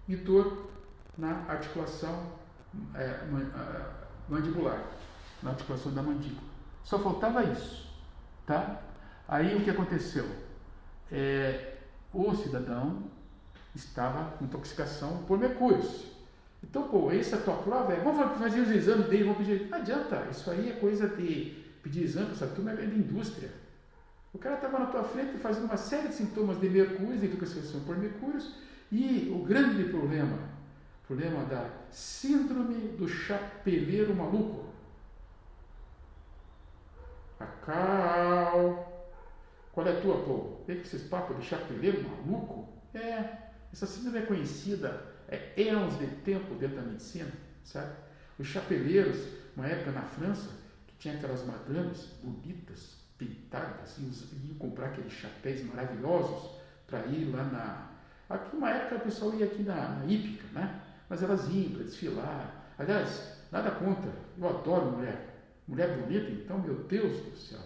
e 0.08 0.16
dor 0.16 0.70
na 1.16 1.44
articulação 1.48 2.32
é, 2.94 3.20
mandibular, 4.28 4.82
na 5.42 5.50
articulação 5.50 5.92
da 5.92 6.02
mandíbula. 6.02 6.48
Só 6.82 6.98
faltava 6.98 7.44
isso, 7.44 7.88
tá? 8.46 8.82
Aí 9.28 9.56
o 9.56 9.62
que 9.62 9.70
aconteceu? 9.70 10.26
É, 11.12 11.76
o 12.12 12.34
cidadão 12.34 13.04
estava 13.74 14.34
intoxicação 14.40 15.22
por 15.26 15.38
mercúrios. 15.38 16.10
Então, 16.62 16.88
pô, 16.88 17.10
essa 17.10 17.36
é 17.36 17.38
a 17.38 17.42
tua 17.42 17.56
prova 17.56 17.92
é, 17.92 18.00
vamos 18.00 18.38
fazer 18.38 18.60
os 18.60 18.70
exames 18.70 19.06
dele, 19.08 19.24
vamos 19.24 19.38
pedir. 19.38 19.68
Não 19.68 19.78
adianta, 19.78 20.26
isso 20.30 20.50
aí 20.50 20.70
é 20.70 20.72
coisa 20.74 21.08
de 21.08 21.56
pedir 21.82 22.04
exame, 22.04 22.32
essa 22.32 22.46
turma 22.46 22.72
é 22.72 22.76
da 22.76 22.84
indústria. 22.84 23.50
O 24.32 24.38
cara 24.38 24.56
estava 24.56 24.78
na 24.78 24.86
tua 24.86 25.02
frente 25.02 25.38
fazendo 25.38 25.64
uma 25.64 25.76
série 25.76 26.08
de 26.08 26.14
sintomas 26.14 26.60
de 26.60 26.68
mercúrio, 26.68 27.18
de 27.18 27.26
intoxicação 27.26 27.80
por 27.80 27.96
mercúrios, 27.96 28.54
e 28.92 29.32
o 29.34 29.44
grande 29.44 29.84
problema, 29.84 30.38
problema 31.06 31.44
da 31.44 31.68
síndrome 31.90 32.88
do 32.96 33.08
chapeleiro 33.08 34.14
maluco. 34.14 34.66
Acau. 37.38 38.86
Qual 39.72 39.86
é 39.86 39.96
a 39.96 40.00
tua, 40.00 40.22
pô? 40.22 40.56
Tem 40.66 40.76
que 40.76 40.82
esses 40.82 41.02
papos 41.04 41.38
de 41.38 41.46
chapeleiro 41.46 42.04
maluco? 42.08 42.68
É, 42.92 43.49
essa 43.72 43.86
síndrome 43.86 44.18
é 44.18 44.22
conhecida, 44.22 45.04
é 45.28 45.68
anos 45.68 45.98
de 45.98 46.06
tempo 46.06 46.54
dentro 46.54 46.76
da 46.76 46.82
medicina, 46.82 47.30
sabe? 47.64 47.92
Os 48.38 48.46
chapeleiros, 48.46 49.18
uma 49.56 49.66
época 49.66 49.92
na 49.92 50.02
França, 50.02 50.50
tinha 50.98 51.14
aquelas 51.14 51.44
madames 51.44 52.08
bonitas, 52.22 52.96
pintadas, 53.16 53.98
e 53.98 54.46
iam 54.46 54.56
comprar 54.58 54.86
aqueles 54.86 55.12
chapéus 55.12 55.62
maravilhosos 55.62 56.58
para 56.86 57.06
ir 57.06 57.30
lá 57.30 57.44
na, 57.44 57.90
Aqui, 58.30 58.56
uma 58.56 58.70
época, 58.70 58.94
o 58.94 59.00
pessoal 59.00 59.34
ia 59.34 59.46
aqui 59.46 59.64
na, 59.64 59.88
na 59.88 60.04
hípica, 60.06 60.46
né? 60.52 60.80
Mas 61.08 61.20
elas 61.20 61.48
iam 61.48 61.72
para 61.72 61.82
desfilar. 61.82 62.72
Aliás, 62.78 63.38
nada 63.50 63.72
contra, 63.72 64.12
eu 64.38 64.48
adoro 64.48 64.92
mulher. 64.92 65.26
Mulher 65.66 65.98
bonita, 65.98 66.30
então, 66.30 66.60
meu 66.60 66.76
Deus 66.84 67.24
do 67.24 67.36
céu. 67.36 67.58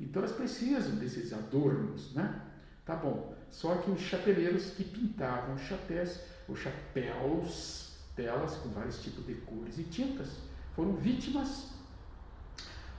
Então, 0.00 0.20
elas 0.20 0.34
precisam 0.34 0.96
desses 0.96 1.32
adornos, 1.32 2.12
né? 2.14 2.42
Tá 2.84 2.96
bom. 2.96 3.37
Só 3.50 3.74
que 3.76 3.90
os 3.90 4.00
chapeleiros 4.00 4.70
que 4.70 4.84
pintavam 4.84 5.54
os 5.54 5.62
chapéus, 5.62 6.20
os 6.48 6.58
chapéus, 6.58 7.96
telas 8.14 8.56
com 8.56 8.68
vários 8.70 9.02
tipos 9.02 9.26
de 9.26 9.34
cores 9.34 9.78
e 9.78 9.84
tintas, 9.84 10.28
foram 10.74 10.94
vítimas, 10.94 11.70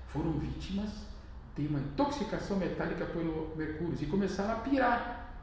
foram 0.07 0.33
vítimas 0.33 0.89
de 1.55 1.67
uma 1.67 1.79
intoxicação 1.79 2.57
metálica 2.57 3.05
pelo 3.05 3.55
mercúrio 3.55 3.97
e 3.99 4.05
começaram 4.05 4.53
a 4.53 4.59
pirar. 4.59 5.33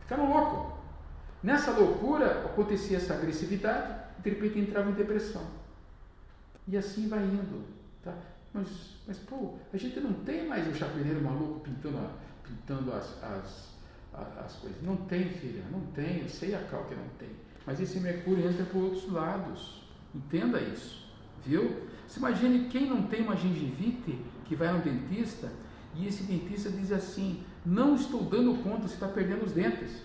Ficaram 0.00 0.32
loucos. 0.32 0.78
Nessa 1.42 1.70
loucura 1.70 2.44
acontecia 2.44 2.96
essa 2.96 3.14
agressividade 3.14 4.00
de 4.22 4.30
repente 4.30 4.58
entrava 4.58 4.90
em 4.90 4.94
depressão. 4.94 5.46
E 6.66 6.76
assim 6.76 7.08
vai 7.08 7.22
indo. 7.22 7.64
Tá? 8.02 8.14
Mas, 8.52 8.96
mas, 9.06 9.18
pô, 9.18 9.54
a 9.72 9.76
gente 9.76 9.98
não 10.00 10.12
tem 10.12 10.46
mais 10.46 10.66
o 10.66 10.74
chapeleiro 10.74 11.22
maluco 11.22 11.60
pintando, 11.60 12.10
pintando 12.42 12.92
as, 12.92 13.22
as, 13.22 13.74
as 14.12 14.56
coisas. 14.56 14.82
Não 14.82 14.96
tem, 14.96 15.28
filha, 15.28 15.62
não 15.70 15.80
tem. 15.92 16.20
Eu 16.20 16.28
sei 16.28 16.54
a 16.54 16.62
cal 16.64 16.84
que 16.84 16.94
não 16.94 17.08
tem. 17.18 17.28
Mas 17.66 17.80
esse 17.80 18.00
mercúrio 18.00 18.48
entra 18.48 18.64
por 18.64 18.82
outros 18.82 19.10
lados. 19.10 19.82
Entenda 20.14 20.60
isso. 20.60 21.08
Viu? 21.44 21.88
Você 22.06 22.18
imagine 22.18 22.68
quem 22.68 22.88
não 22.88 23.02
tem 23.02 23.22
uma 23.22 23.36
gengivite 23.36 24.18
que 24.44 24.56
vai 24.56 24.72
no 24.72 24.80
dentista 24.80 25.50
e 25.94 26.06
esse 26.06 26.24
dentista 26.24 26.70
diz 26.70 26.92
assim: 26.92 27.42
Não 27.64 27.94
estou 27.94 28.22
dando 28.22 28.62
conta, 28.62 28.88
você 28.88 28.94
está 28.94 29.08
perdendo 29.08 29.44
os 29.44 29.52
dentes. 29.52 30.02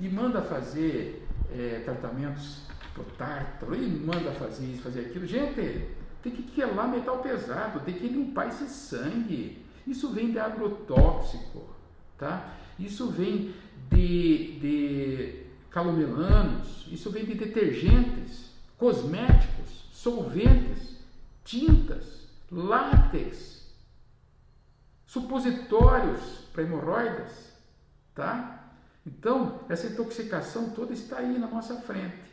E 0.00 0.08
manda 0.08 0.42
fazer 0.42 1.26
é, 1.50 1.82
tratamentos 1.84 2.62
pro 2.94 3.04
tártaro, 3.16 3.74
e 3.74 3.88
manda 3.88 4.32
fazer 4.32 4.66
isso, 4.66 4.82
fazer 4.82 5.00
aquilo. 5.00 5.26
Gente, 5.26 5.88
tem 6.22 6.32
que 6.32 6.42
quelar 6.42 6.88
metal 6.88 7.18
pesado, 7.18 7.80
tem 7.80 7.94
que 7.94 8.08
limpar 8.08 8.48
esse 8.48 8.68
sangue. 8.68 9.64
Isso 9.86 10.12
vem 10.12 10.30
de 10.30 10.38
agrotóxico, 10.38 11.68
tá? 12.18 12.54
Isso 12.78 13.10
vem 13.10 13.54
de, 13.90 14.58
de 14.60 15.42
calomelanos, 15.70 16.86
isso 16.90 17.10
vem 17.10 17.24
de 17.24 17.34
detergentes, 17.34 18.50
cosméticos, 18.76 19.88
solventes, 19.92 20.96
tintas, 21.44 22.28
látex, 22.50 23.66
supositórios 25.06 26.20
para 26.52 26.62
hemorroidas, 26.62 27.52
tá? 28.14 28.72
Então, 29.06 29.60
essa 29.68 29.86
intoxicação 29.86 30.70
toda 30.70 30.92
está 30.92 31.18
aí 31.18 31.38
na 31.38 31.46
nossa 31.46 31.80
frente. 31.80 32.28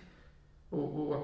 Ô, 0.69 0.77
ô 0.77 1.23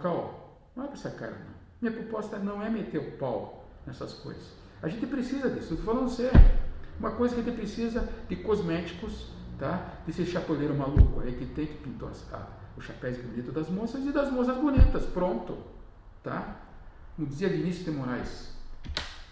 não 0.76 0.84
abre 0.86 0.94
essa 0.94 1.12
cara 1.12 1.32
não. 1.32 1.62
Minha 1.82 1.94
proposta 1.94 2.38
não 2.38 2.62
é 2.62 2.70
meter 2.70 3.00
o 3.00 3.18
pau 3.18 3.66
nessas 3.86 4.14
coisas. 4.14 4.54
A 4.82 4.88
gente 4.88 5.06
precisa 5.08 5.50
disso, 5.50 5.74
estou 5.74 5.94
falando 5.94 6.10
sério. 6.10 6.61
Uma 7.02 7.10
coisa 7.10 7.34
que 7.34 7.42
a 7.42 7.44
gente 7.44 7.56
precisa 7.56 8.08
de 8.30 8.36
cosméticos, 8.36 9.30
tá? 9.58 10.04
Desse 10.06 10.24
chapoleiro 10.24 10.76
maluco 10.76 11.20
aí 11.22 11.34
que 11.34 11.48
tem 11.48 11.66
que 11.66 11.74
pintar 11.80 12.12
os 12.78 12.86
chapéus 12.86 13.18
bonitos 13.18 13.52
das 13.52 13.70
moças 13.72 14.06
e 14.06 14.12
das 14.12 14.32
moças 14.32 14.56
bonitas. 14.56 15.08
Pronto, 15.08 15.58
tá? 16.22 16.62
Como 17.16 17.28
dizia 17.28 17.50
Vinícius 17.50 17.86
de 17.86 17.92
Moraes, 17.92 18.52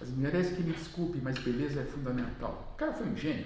as 0.01 0.09
mulheres 0.09 0.49
que 0.49 0.63
me 0.63 0.73
desculpem, 0.73 1.21
mas 1.21 1.37
beleza 1.37 1.81
é 1.81 1.83
fundamental. 1.83 2.73
O 2.73 2.75
cara 2.75 2.91
foi 2.91 3.07
um 3.07 3.15
gênio. 3.15 3.45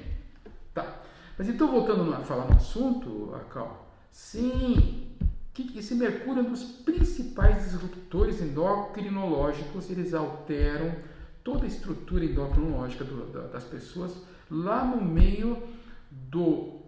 Tá. 0.73 1.01
Mas 1.37 1.49
então, 1.49 1.69
voltando 1.69 2.13
a 2.13 2.19
falar 2.19 2.45
no 2.45 2.55
assunto, 2.55 3.35
Acal, 3.35 3.93
sim, 4.09 5.11
que 5.53 5.77
esse 5.77 5.95
mercúrio 5.95 6.41
é 6.41 6.47
um 6.47 6.49
dos 6.49 6.63
principais 6.63 7.65
disruptores 7.65 8.41
endocrinológicos, 8.41 9.89
eles 9.89 10.13
alteram 10.13 10.95
toda 11.43 11.65
a 11.65 11.67
estrutura 11.67 12.23
endocrinológica 12.23 13.03
do, 13.03 13.49
das 13.51 13.63
pessoas 13.63 14.15
lá 14.49 14.83
no 14.85 15.03
meio 15.03 15.61
do 16.09 16.81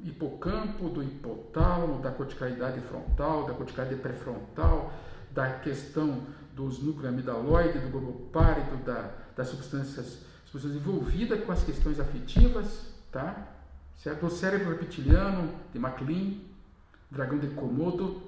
hipocampo, 0.00 0.88
do 0.88 1.02
hipotálamo, 1.02 2.02
da 2.02 2.10
corticalidade 2.10 2.80
frontal, 2.80 3.46
da 3.46 3.54
corticalidade 3.54 4.00
pré-frontal, 4.00 4.92
da 5.30 5.58
questão 5.58 6.22
dos 6.54 6.80
núcleos 6.82 7.12
amidaloide, 7.12 7.78
do 7.78 7.88
globo 7.88 8.12
pálido, 8.32 8.76
da, 8.84 9.10
das 9.36 9.48
substâncias, 9.48 10.18
substâncias 10.46 10.80
envolvidas 10.80 11.44
com 11.44 11.52
as 11.52 11.64
questões 11.64 11.98
afetivas, 11.98 12.86
tá? 13.10 13.48
certo? 13.96 14.26
do 14.26 14.30
cérebro 14.30 14.70
reptiliano, 14.70 15.52
de 15.72 15.78
MacLean, 15.78 16.34
dragão 17.10 17.38
de 17.38 17.48
Komodo, 17.48 18.22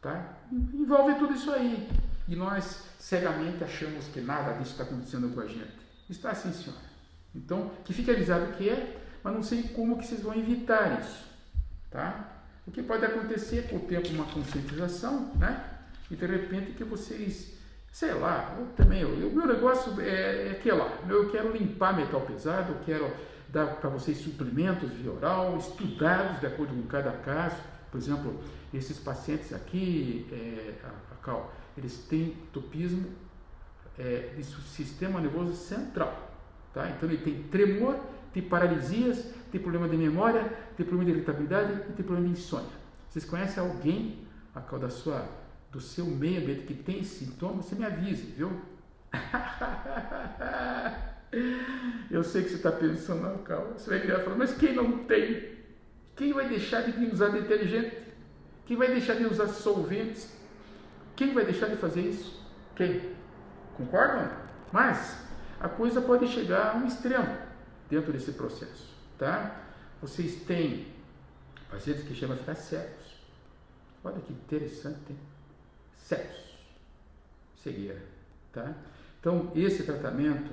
tá? 0.00 0.38
envolve 0.52 1.14
tudo 1.18 1.34
isso 1.34 1.50
aí. 1.50 1.88
E 2.26 2.34
nós 2.34 2.84
cegamente 2.98 3.62
achamos 3.62 4.06
que 4.06 4.20
nada 4.20 4.52
disso 4.54 4.72
está 4.72 4.84
acontecendo 4.84 5.34
com 5.34 5.40
a 5.40 5.46
gente. 5.46 5.84
Está 6.08 6.30
assim, 6.30 6.52
senhora. 6.52 6.82
Então, 7.34 7.70
que 7.84 7.92
fique 7.92 8.10
avisado 8.10 8.52
que 8.52 8.68
é, 8.68 8.96
mas 9.22 9.34
não 9.34 9.42
sei 9.42 9.64
como 9.64 9.98
que 9.98 10.06
vocês 10.06 10.22
vão 10.22 10.34
evitar 10.34 11.00
isso. 11.00 11.24
Tá? 11.90 12.30
O 12.66 12.70
que 12.70 12.82
pode 12.82 13.04
acontecer 13.04 13.68
com 13.68 13.76
o 13.76 13.80
tempo 13.80 14.08
uma 14.10 14.24
conscientização, 14.26 15.34
né? 15.36 15.70
E 16.10 16.16
de 16.16 16.26
repente 16.26 16.72
que 16.72 16.84
vocês, 16.84 17.58
sei 17.90 18.12
lá, 18.14 18.56
eu 18.58 18.66
também, 18.76 19.04
o 19.04 19.30
meu 19.30 19.46
negócio 19.46 20.00
é, 20.00 20.48
é 20.48 20.60
que 20.62 20.70
lá, 20.70 20.98
eu 21.08 21.30
quero 21.30 21.52
limpar 21.52 21.96
metal 21.96 22.20
pesado, 22.22 22.72
eu 22.72 22.78
quero 22.84 23.12
dar 23.48 23.76
para 23.76 23.90
vocês 23.90 24.18
suplementos 24.18 24.90
via 24.92 25.12
oral, 25.12 25.56
estudados 25.58 26.40
de 26.40 26.46
acordo 26.46 26.74
com 26.74 26.86
cada 26.88 27.12
caso. 27.12 27.56
Por 27.90 27.98
exemplo, 27.98 28.40
esses 28.72 28.98
pacientes 28.98 29.52
aqui, 29.52 30.26
é, 30.32 30.74
a, 30.84 30.88
a 30.88 31.16
Cal, 31.22 31.52
eles 31.76 31.98
têm 32.08 32.36
topismo 32.52 33.08
é, 33.98 34.32
de 34.36 34.44
sistema 34.44 35.20
nervoso 35.20 35.54
central. 35.54 36.32
Tá? 36.72 36.88
Então 36.90 37.08
ele 37.08 37.18
tem 37.18 37.42
tremor, 37.44 37.96
tem 38.32 38.42
paralisias, 38.42 39.32
tem 39.50 39.60
problema 39.60 39.88
de 39.88 39.96
memória, 39.96 40.44
tem 40.76 40.84
problema 40.84 41.04
de 41.04 41.16
irritabilidade 41.16 41.72
e 41.90 41.92
tem 41.92 42.04
problema 42.04 42.26
de 42.26 42.32
insônia. 42.32 42.70
Vocês 43.08 43.24
conhecem 43.24 43.62
alguém, 43.62 44.18
a 44.54 44.60
Cal, 44.60 44.78
da 44.78 44.90
sua 44.90 45.26
do 45.70 45.80
seu 45.80 46.06
meio 46.06 46.40
ambiente 46.40 46.66
que 46.66 46.74
tem 46.74 47.02
sintomas, 47.02 47.64
você 47.64 47.74
me 47.74 47.84
avise, 47.84 48.22
viu? 48.22 48.60
Eu 52.08 52.22
sei 52.22 52.44
que 52.44 52.50
você 52.50 52.54
está 52.54 52.70
pensando, 52.70 53.42
calma. 53.42 53.76
Você 53.76 53.90
vai 53.90 53.98
virar 53.98 54.20
e 54.20 54.22
falar, 54.22 54.36
mas 54.36 54.56
quem 54.56 54.72
não 54.72 54.98
tem? 54.98 55.52
Quem 56.14 56.32
vai 56.32 56.48
deixar 56.48 56.82
de 56.82 57.04
usar 57.06 57.30
detergente? 57.30 57.96
Quem 58.66 58.76
vai 58.76 58.86
deixar 58.86 59.14
de 59.14 59.26
usar 59.26 59.48
solventes? 59.48 60.32
Quem 61.16 61.32
vai 61.32 61.44
deixar 61.44 61.68
de 61.68 61.76
fazer 61.76 62.02
isso? 62.02 62.42
Quem? 62.74 63.14
Concordam? 63.76 64.30
Mas 64.72 65.18
a 65.60 65.68
coisa 65.68 66.00
pode 66.00 66.26
chegar 66.28 66.72
a 66.72 66.76
um 66.76 66.86
extremo 66.86 67.36
dentro 67.88 68.12
desse 68.12 68.32
processo, 68.32 68.94
tá? 69.18 69.62
Vocês 70.00 70.42
têm 70.44 70.86
pacientes 71.70 72.04
que 72.04 72.14
chamam 72.14 72.36
de 72.36 72.42
ficar 72.42 72.56
cegos. 72.56 73.14
Olha 74.02 74.20
que 74.20 74.32
interessante, 74.32 75.16
cegos, 75.94 76.58
cegueira. 77.56 78.02
Tá? 78.52 78.74
Então, 79.18 79.50
esse 79.54 79.82
tratamento 79.84 80.52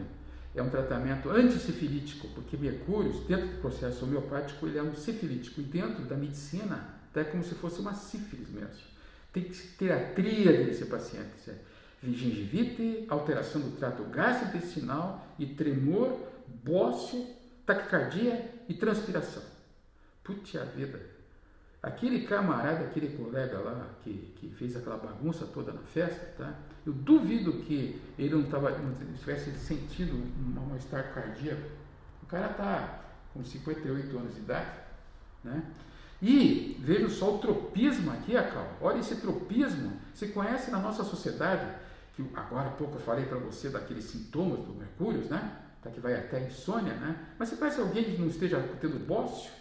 é 0.55 0.61
um 0.61 0.69
tratamento 0.69 1.29
anticifilítico, 1.29 2.27
porque 2.29 2.57
Mercúrio, 2.57 3.13
dentro 3.25 3.47
do 3.47 3.61
processo 3.61 4.05
homeopático, 4.05 4.65
ele 4.65 4.77
é 4.77 4.83
um 4.83 4.95
sifilítico, 4.95 5.61
e 5.61 5.63
dentro 5.63 6.03
da 6.05 6.15
medicina, 6.15 6.95
é 7.13 7.23
como 7.23 7.43
se 7.43 7.55
fosse 7.55 7.79
uma 7.79 7.93
sífilis 7.93 8.49
mesmo. 8.49 8.90
Tem 9.31 9.43
que 9.43 9.55
ter 9.77 9.91
a 9.91 10.13
tríade 10.13 10.65
desse 10.65 10.85
paciente, 10.85 11.39
certo? 11.43 11.71
gengivite, 12.03 13.05
alteração 13.07 13.61
do 13.61 13.77
trato 13.77 14.03
gastrointestinal 14.05 15.27
e 15.38 15.45
tremor, 15.45 16.17
bócio, 16.63 17.27
taquicardia 17.65 18.50
e 18.67 18.73
transpiração. 18.73 19.43
Putz 20.23 20.55
a 20.55 20.63
vida! 20.63 21.00
Aquele 21.81 22.27
camarada, 22.27 22.85
aquele 22.85 23.17
colega 23.17 23.57
lá 23.59 23.89
que, 24.03 24.33
que 24.35 24.50
fez 24.50 24.75
aquela 24.75 24.97
bagunça 24.97 25.45
toda 25.47 25.73
na 25.73 25.81
festa, 25.81 26.33
tá? 26.38 26.55
Eu 26.85 26.93
duvido 26.93 27.53
que 27.63 28.00
ele 28.19 28.35
não, 28.35 28.43
tava, 28.43 28.69
não 28.77 28.93
tivesse 29.17 29.51
sentido 29.57 30.13
um 30.13 30.51
mal-estar 30.53 31.11
cardíaco. 31.13 31.69
O 32.21 32.25
cara 32.27 32.50
tá 32.50 33.03
com 33.33 33.43
58 33.43 34.17
anos 34.17 34.35
de 34.35 34.41
idade, 34.41 34.71
né? 35.43 35.63
E 36.21 36.77
veja 36.79 37.09
só 37.09 37.35
o 37.35 37.39
tropismo 37.39 38.11
aqui, 38.11 38.37
Acal. 38.37 38.77
Olha 38.79 38.99
esse 38.99 39.15
tropismo. 39.15 39.93
Você 40.13 40.27
conhece 40.27 40.69
na 40.69 40.79
nossa 40.79 41.03
sociedade, 41.03 41.65
que 42.13 42.23
agora 42.35 42.67
há 42.67 42.71
pouco 42.71 42.95
eu 42.95 42.99
falei 42.99 43.25
para 43.25 43.39
você 43.39 43.69
daqueles 43.69 44.05
sintomas 44.05 44.59
do 44.59 44.73
mercúrio, 44.73 45.23
né? 45.25 45.57
Tá, 45.81 45.89
que 45.89 45.99
vai 45.99 46.13
até 46.13 46.37
a 46.37 46.41
insônia, 46.41 46.93
né? 46.93 47.15
Mas 47.39 47.49
você 47.49 47.55
conhece 47.55 47.81
alguém 47.81 48.03
que 48.03 48.17
não 48.19 48.27
esteja 48.27 48.61
tendo 48.79 49.03
bócio? 49.03 49.51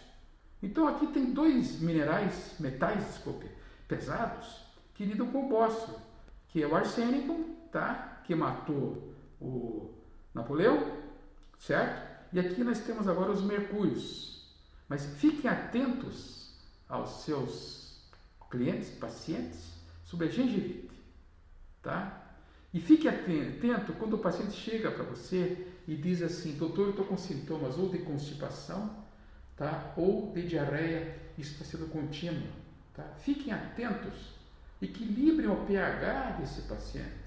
Então 0.61 0.87
aqui 0.87 1.07
tem 1.07 1.33
dois 1.33 1.79
minerais, 1.79 2.53
metais, 2.59 3.03
desculpe, 3.05 3.47
pesados, 3.87 4.63
que 4.93 5.03
lidam 5.03 5.25
com 5.31 5.45
o 5.45 5.49
bócio, 5.49 5.95
que 6.49 6.61
é 6.61 6.67
o 6.67 6.75
arsênico, 6.75 7.43
tá? 7.71 8.11
que 8.23 8.35
matou 8.35 9.13
o 9.41 9.93
Napoleão, 10.33 10.99
certo? 11.59 12.09
E 12.31 12.39
aqui 12.39 12.63
nós 12.63 12.79
temos 12.79 13.07
agora 13.07 13.31
os 13.31 13.41
mercúrios. 13.41 14.55
Mas 14.87 15.05
fiquem 15.17 15.49
atentos 15.49 16.40
aos 16.91 17.23
seus 17.23 18.01
clientes, 18.49 18.89
pacientes, 18.89 19.71
sobre 20.03 20.27
a 20.27 20.29
gengivite, 20.29 20.91
tá? 21.81 22.35
E 22.73 22.79
fique 22.79 23.07
atento 23.07 23.93
quando 23.93 24.15
o 24.15 24.19
paciente 24.19 24.51
chega 24.51 24.91
para 24.91 25.03
você 25.03 25.67
e 25.87 25.95
diz 25.95 26.21
assim, 26.21 26.57
doutor, 26.57 26.87
eu 26.87 26.89
estou 26.91 27.05
com 27.05 27.17
sintomas 27.17 27.77
ou 27.77 27.89
de 27.89 27.99
constipação, 27.99 29.03
tá? 29.55 29.93
Ou 29.95 30.31
de 30.33 30.47
diarreia, 30.47 31.17
isso 31.37 31.53
está 31.53 31.65
sendo 31.65 31.89
contínuo, 31.89 32.47
tá? 32.93 33.03
Fiquem 33.19 33.53
atentos, 33.53 34.33
equilibrem 34.81 35.49
o 35.49 35.65
pH 35.65 36.37
desse 36.41 36.61
paciente. 36.63 37.21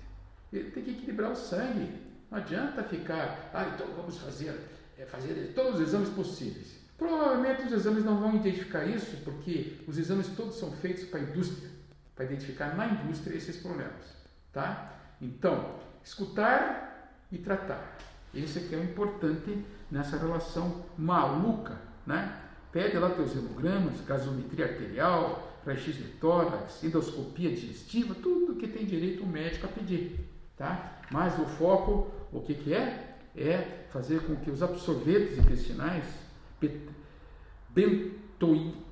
Ele 0.53 0.71
tem 0.71 0.85
que 0.85 0.91
equilibrar 0.91 1.33
o 1.33 1.37
sangue. 1.37 1.91
Não 2.31 2.39
adianta 2.39 2.83
ficar, 2.85 3.51
ah, 3.53 3.73
então 3.75 3.87
vamos 3.95 4.19
fazer, 4.19 4.59
é, 4.99 5.05
fazer 5.07 5.53
todos 5.55 5.81
os 5.81 5.89
exames 5.89 6.11
possíveis. 6.11 6.84
Provavelmente 6.97 7.65
os 7.65 7.73
exames 7.73 8.05
não 8.05 8.21
vão 8.21 8.37
identificar 8.37 8.85
isso, 8.85 9.17
porque 9.25 9.79
os 9.89 9.99
exames 9.99 10.29
todos 10.29 10.57
são 10.57 10.71
feitos 10.73 11.05
para 11.05 11.21
a 11.21 11.23
indústria, 11.23 11.69
para 12.15 12.25
identificar 12.25 12.77
na 12.77 12.87
indústria 12.87 13.37
esses 13.37 13.57
problemas, 13.57 14.17
tá? 14.53 14.93
Então, 15.21 15.77
escutar 16.05 17.19
e 17.33 17.39
tratar. 17.39 17.97
Esse 18.33 18.59
aqui 18.59 18.75
é 18.75 18.79
o 18.79 18.85
importante 18.85 19.65
nessa 19.91 20.17
relação 20.17 20.85
maluca, 20.97 21.79
né? 22.07 22.41
Pede 22.71 22.99
lá 22.99 23.11
teus 23.11 23.35
hemogramas, 23.37 24.01
gasometria 24.07 24.67
arterial, 24.67 25.61
raio-x 25.65 25.97
de 25.97 26.05
tórax, 26.21 26.83
endoscopia 26.83 27.51
digestiva, 27.51 28.15
tudo 28.15 28.57
que 28.57 28.69
tem 28.69 28.85
direito 28.85 29.23
o 29.23 29.27
médico 29.27 29.67
a 29.67 29.69
pedir, 29.69 30.21
tá? 30.57 31.01
Mas 31.11 31.39
o 31.39 31.47
foco, 31.47 32.13
o 32.33 32.41
que 32.41 32.55
que 32.55 32.75
é? 32.75 33.17
É 33.37 33.87
fazer 33.91 34.21
com 34.23 34.37
que 34.37 34.51
os 34.51 34.63
absorventes 34.63 35.39
intestinais 35.39 36.05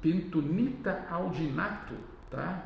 bentonita 0.03 1.07
aldinato, 1.11 1.95
tá? 2.31 2.65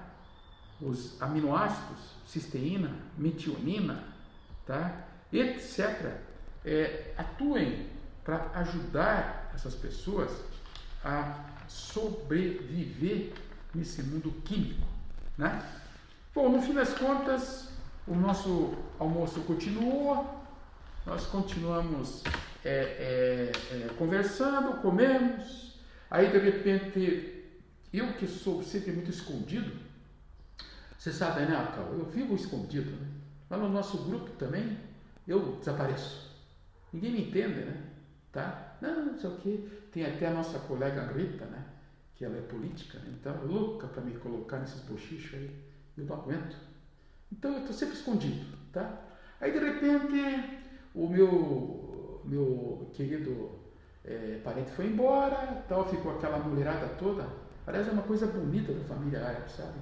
Os 0.81 1.21
aminoácidos, 1.23 2.17
cisteína, 2.27 2.91
metionina, 3.17 4.05
tá? 4.67 5.07
etc., 5.33 6.19
é, 6.65 7.15
atuem 7.17 7.89
para 8.25 8.51
ajudar 8.55 9.53
essas 9.55 9.75
pessoas 9.75 10.31
a 11.05 11.45
sobreviver 11.69 13.33
nesse 13.75 14.03
mundo 14.03 14.33
químico, 14.45 14.87
né? 15.39 15.63
Bom, 16.35 16.49
no 16.49 16.61
fim 16.61 16.75
das 16.75 16.93
contas, 16.95 17.69
o 18.07 18.15
nosso 18.15 18.75
almoço 18.99 19.41
continuou, 19.43 20.46
nós 21.07 21.25
continuamos 21.27 22.25
é, 22.65 22.71
é, 22.71 23.53
é, 23.71 23.89
conversando, 23.97 24.83
comemos, 24.83 25.81
aí 26.11 26.31
de 26.33 26.39
repente, 26.39 27.45
eu 27.93 28.13
que 28.15 28.27
sou 28.27 28.63
sempre 28.63 28.91
muito 28.91 29.11
escondido, 29.11 29.87
você 30.99 31.13
sabe, 31.13 31.43
né, 31.43 31.73
Cal? 31.73 31.93
Eu 31.93 32.07
vivo 32.07 32.35
escondido, 32.35 32.91
né? 32.91 33.07
Lá 33.49 33.57
no 33.57 33.69
nosso 33.69 33.99
grupo 33.99 34.31
também, 34.31 34.77
eu 35.29 35.55
desapareço. 35.61 36.35
Ninguém 36.93 37.13
me 37.13 37.29
entende, 37.29 37.61
né? 37.61 37.81
Tá? 38.33 38.77
Não, 38.81 39.07
não 39.07 39.19
sei 39.19 39.31
o 39.31 39.37
quê. 39.37 39.69
Tem 39.93 40.05
até 40.05 40.27
a 40.27 40.33
nossa 40.33 40.59
colega 40.59 41.13
Rita, 41.13 41.45
né? 41.45 41.65
Que 42.17 42.25
ela 42.25 42.37
é 42.37 42.41
política, 42.41 42.99
né? 42.99 43.15
então 43.21 43.45
louca 43.45 43.87
para 43.87 44.03
me 44.03 44.17
colocar 44.19 44.59
nesses 44.59 44.81
bochichos 44.81 45.35
aí. 45.35 45.51
Eu 45.97 46.07
não 46.07 46.17
aguento. 46.17 46.57
Então 47.31 47.53
eu 47.53 47.61
estou 47.61 47.73
sempre 47.73 47.95
escondido, 47.95 48.45
tá? 48.73 49.01
Aí 49.41 49.53
de 49.53 49.59
repente 49.59 50.66
o 50.97 51.07
meu, 51.07 52.23
meu 52.25 52.91
querido 52.95 53.51
é, 54.03 54.41
parente 54.43 54.71
foi 54.71 54.87
embora, 54.87 55.63
tal, 55.69 55.87
ficou 55.89 56.17
aquela 56.17 56.39
mulherada 56.39 56.89
toda. 56.99 57.29
Aliás, 57.67 57.87
é 57.87 57.91
uma 57.91 58.03
coisa 58.03 58.27
bonita 58.27 58.73
da 58.73 58.83
família 58.85 59.23
árabe, 59.23 59.51
sabe? 59.53 59.79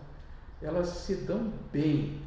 Elas 0.60 0.88
se 0.88 1.14
dão 1.16 1.52
bem, 1.72 2.20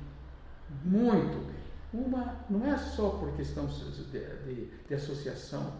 muito 0.86 1.46
bem. 1.46 1.58
Uma 1.94 2.46
não 2.50 2.66
é 2.66 2.78
só 2.78 3.10
por 3.10 3.34
questão 3.36 3.66
de, 3.66 4.04
de, 4.06 4.66
de 4.88 4.94
associação 4.94 5.74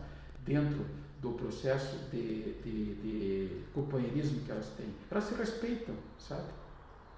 dentro 0.46 0.86
do 1.22 1.32
processo 1.32 1.98
de, 2.12 2.54
de, 2.62 2.96
de, 2.96 3.62
companheirismo 3.74 4.42
que 4.42 4.52
elas 4.52 4.68
têm. 4.78 4.94
Elas 5.10 5.26
se 5.26 5.36
respeitam, 5.36 5.96
sabe? 6.20 6.50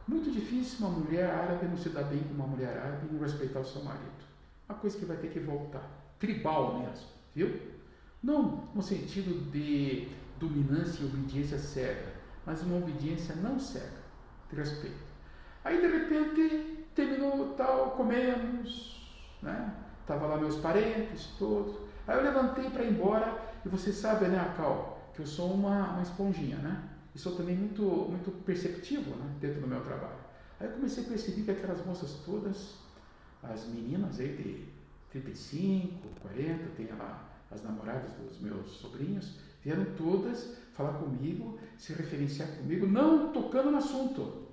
Muito 0.07 0.31
difícil 0.31 0.85
uma 0.87 0.99
mulher 0.99 1.29
árabe 1.29 1.67
não 1.67 1.77
se 1.77 1.89
dar 1.89 2.03
bem 2.03 2.19
com 2.19 2.33
uma 2.33 2.47
mulher 2.47 2.77
árabe 2.77 3.07
e 3.09 3.13
não 3.13 3.21
respeitar 3.21 3.59
o 3.59 3.65
seu 3.65 3.83
marido. 3.83 4.28
Uma 4.69 4.77
coisa 4.77 4.97
que 4.97 5.05
vai 5.05 5.17
ter 5.17 5.31
que 5.31 5.39
voltar. 5.39 5.89
Tribal 6.19 6.77
mesmo, 6.79 7.07
viu? 7.33 7.59
Não 8.21 8.69
no 8.75 8.83
sentido 8.83 9.49
de 9.51 10.07
dominância 10.39 11.01
e 11.01 11.05
obediência 11.05 11.57
cega, 11.57 12.13
mas 12.45 12.61
uma 12.61 12.77
obediência 12.77 13.35
não 13.35 13.59
cega, 13.59 13.97
de 14.49 14.55
respeito. 14.55 15.09
Aí 15.63 15.81
de 15.81 15.87
repente 15.87 16.85
terminou 16.93 17.53
tal, 17.55 17.91
comemos, 17.91 19.11
né? 19.41 19.73
Tava 20.05 20.27
lá 20.27 20.37
meus 20.37 20.57
parentes 20.57 21.27
todos. 21.39 21.75
Aí 22.07 22.17
eu 22.17 22.23
levantei 22.23 22.69
para 22.69 22.83
ir 22.83 22.91
embora 22.91 23.39
e 23.65 23.69
você 23.69 23.91
sabe, 23.91 24.27
né, 24.27 24.39
Acal, 24.39 25.11
que 25.13 25.21
eu 25.21 25.25
sou 25.25 25.53
uma, 25.53 25.93
uma 25.93 26.01
esponjinha, 26.01 26.57
né? 26.57 26.89
E 27.13 27.19
sou 27.19 27.35
também 27.35 27.55
muito, 27.55 27.83
muito 27.83 28.31
perceptivo 28.43 29.11
né, 29.15 29.35
dentro 29.39 29.61
do 29.61 29.67
meu 29.67 29.81
trabalho. 29.81 30.19
Aí 30.59 30.67
eu 30.67 30.73
comecei 30.73 31.03
a 31.03 31.07
perceber 31.07 31.43
que 31.43 31.51
aquelas 31.51 31.85
moças 31.85 32.21
todas, 32.25 32.75
as 33.43 33.65
meninas 33.67 34.19
aí 34.19 34.35
de 34.35 34.65
35, 35.11 36.07
40, 36.21 36.69
tem 36.75 36.87
lá 36.97 37.29
as 37.49 37.63
namoradas 37.63 38.11
dos 38.13 38.39
meus 38.39 38.71
sobrinhos, 38.73 39.37
vieram 39.63 39.85
todas 39.95 40.57
falar 40.73 40.93
comigo, 40.93 41.59
se 41.77 41.93
referenciar 41.93 42.47
comigo, 42.57 42.85
não 42.87 43.33
tocando 43.33 43.71
no 43.71 43.77
assunto, 43.77 44.47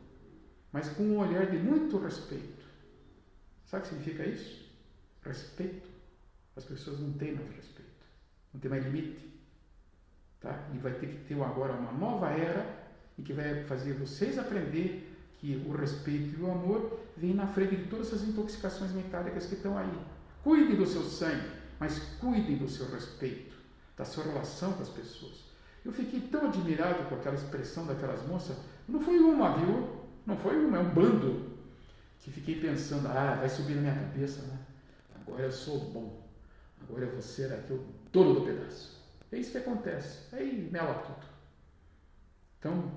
mas 0.73 0.89
com 0.89 1.03
um 1.03 1.19
olhar 1.19 1.47
de 1.47 1.59
muito 1.59 1.99
respeito. 1.99 2.65
Sabe 3.67 3.85
o 3.85 3.89
que 3.89 3.95
significa 3.95 4.27
isso? 4.27 4.67
Respeito. 5.23 5.89
As 6.57 6.65
pessoas 6.65 7.01
não 7.01 7.13
têm 7.13 7.35
mais 7.35 7.49
respeito, 7.55 8.05
não 8.53 8.61
tem 8.61 8.71
mais 8.71 8.85
limite. 8.85 9.27
Tá? 10.41 10.69
E 10.75 10.79
vai 10.79 10.95
ter 10.95 11.09
que 11.09 11.25
ter 11.25 11.41
agora 11.43 11.73
uma 11.73 11.93
nova 11.93 12.31
era 12.31 12.87
em 13.19 13.23
que 13.23 13.33
vai 13.33 13.65
fazer 13.65 13.95
vocês 13.95 14.39
aprender 14.39 15.13
que 15.39 15.63
o 15.67 15.73
respeito 15.73 16.39
e 16.39 16.43
o 16.43 16.51
amor 16.51 17.06
vêm 17.17 17.35
na 17.35 17.47
frente 17.47 17.77
de 17.77 17.85
todas 17.85 18.09
essas 18.09 18.29
intoxicações 18.29 18.93
metálicas 18.93 19.47
que 19.47 19.55
estão 19.55 19.77
aí. 19.77 19.99
Cuidem 20.43 20.77
do 20.77 20.87
seu 20.87 21.03
sangue, 21.03 21.51
mas 21.81 21.99
cuidem 22.21 22.57
do 22.57 22.69
seu 22.69 22.89
respeito, 22.91 23.57
da 23.97 24.05
sua 24.05 24.25
relação 24.25 24.73
com 24.75 24.83
as 24.83 24.89
pessoas. 24.89 25.45
Eu 25.85 25.93
fiquei 25.93 26.21
tão 26.21 26.47
admirado 26.47 27.09
com 27.09 27.15
aquela 27.15 27.37
expressão 27.37 27.87
daquelas 27.87 28.27
moças. 28.27 28.57
Não 28.89 29.01
foi 29.01 29.19
uma, 29.19 29.57
viu? 29.57 30.07
Não 30.27 30.37
foi 30.37 30.57
uma, 30.65 30.79
é 30.79 30.81
um 30.81 30.91
bando. 30.91 31.57
Que 32.21 32.31
fiquei 32.31 32.61
pensando, 32.61 33.07
ah, 33.07 33.37
vai 33.39 33.49
subir 33.49 33.77
na 33.77 33.83
minha 33.83 33.95
cabeça, 33.95 34.43
né? 34.43 34.59
Agora 35.15 35.45
eu 35.45 35.53
sou 35.53 35.79
bom. 35.91 36.29
Agora 36.83 37.05
eu 37.05 37.13
vou 37.13 37.23
ser 37.23 37.53
aqui 37.53 37.73
o 37.73 37.87
dono 38.13 38.35
do 38.35 38.47
pedaço. 38.47 39.01
É 39.31 39.39
isso 39.39 39.53
que 39.53 39.59
acontece. 39.59 40.35
Aí 40.35 40.69
mela 40.73 40.95
tudo. 40.95 41.27
Então, 42.59 42.91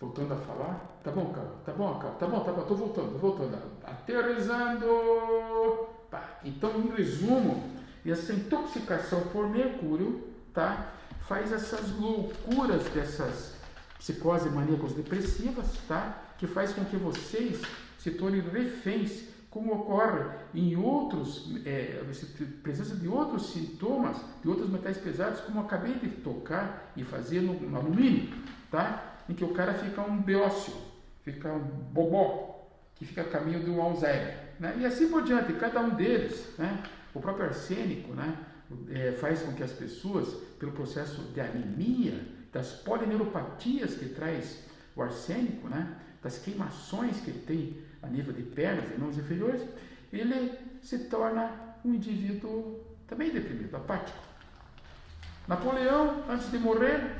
voltando 0.00 0.34
a 0.34 0.36
falar, 0.36 1.00
tá 1.02 1.10
bom, 1.10 1.32
Carl? 1.32 1.48
Tá 1.64 1.72
bom, 1.72 1.98
Carl? 1.98 2.14
Tá 2.14 2.26
bom, 2.26 2.40
tá 2.40 2.52
bom, 2.52 2.62
tô 2.62 2.74
voltando, 2.74 3.12
tô 3.12 3.18
voltando. 3.18 3.58
Aterrizando! 3.84 4.86
Então, 6.44 6.70
em 6.80 6.88
resumo, 6.96 7.62
essa 8.06 8.32
intoxicação 8.32 9.20
por 9.32 9.48
mercúrio, 9.50 10.24
tá? 10.54 10.92
Faz 11.26 11.52
essas 11.52 11.90
loucuras 11.98 12.84
dessas 12.88 13.54
psicose 13.98 14.48
maníacos 14.48 14.94
depressivas, 14.94 15.66
tá? 15.86 16.16
Que 16.38 16.46
faz 16.46 16.72
com 16.72 16.84
que 16.84 16.96
vocês 16.96 17.60
se 17.98 18.12
tornem 18.12 18.40
reféns, 18.40 19.24
como 19.50 19.74
ocorre 19.74 20.24
em 20.54 20.76
outros, 20.76 21.50
é, 21.66 22.02
presença 22.62 22.94
de 22.94 23.08
outros 23.08 23.50
sintomas, 23.50 24.16
de 24.42 24.48
outros 24.48 24.70
metais 24.70 24.96
pesados, 24.96 25.40
como 25.40 25.60
acabei 25.60 25.94
de 25.94 26.08
tocar 26.08 26.92
e 26.96 27.02
fazer 27.02 27.40
no, 27.40 27.54
no 27.54 27.76
alumínio, 27.76 28.32
tá? 28.70 29.07
Em 29.28 29.34
que 29.34 29.44
o 29.44 29.52
cara 29.52 29.74
fica 29.74 30.00
um 30.00 30.20
beócio, 30.20 30.74
fica 31.22 31.52
um 31.52 31.60
bobó, 31.60 32.68
que 32.94 33.04
fica 33.04 33.22
a 33.22 33.24
caminho 33.24 33.70
um 33.70 33.80
Alzheimer, 33.80 34.36
né? 34.58 34.76
E 34.78 34.86
assim 34.86 35.08
por 35.08 35.22
diante, 35.22 35.52
cada 35.54 35.80
um 35.80 35.90
deles, 35.90 36.54
né? 36.58 36.82
O 37.14 37.20
próprio 37.20 37.46
arsênico, 37.46 38.12
né? 38.14 38.36
É, 38.90 39.12
faz 39.12 39.42
com 39.42 39.52
que 39.52 39.62
as 39.62 39.72
pessoas, 39.72 40.28
pelo 40.58 40.72
processo 40.72 41.22
de 41.32 41.40
anemia, 41.40 42.20
das 42.52 42.72
polineuropatias 42.72 43.94
que 43.94 44.08
traz 44.08 44.64
o 44.96 45.02
arsênico, 45.02 45.68
né? 45.68 45.96
das 46.22 46.38
queimações 46.38 47.20
que 47.20 47.30
ele 47.30 47.40
tem 47.40 47.78
a 48.02 48.06
nível 48.08 48.32
de 48.32 48.42
pernas 48.42 48.84
e 48.94 48.98
mãos 48.98 49.16
inferiores, 49.16 49.62
ele 50.12 50.52
se 50.82 50.98
torna 51.04 51.50
um 51.84 51.94
indivíduo 51.94 52.80
também 53.06 53.30
deprimido, 53.30 53.76
apático. 53.76 54.18
Napoleão, 55.46 56.24
antes 56.28 56.50
de 56.50 56.58
morrer, 56.58 57.14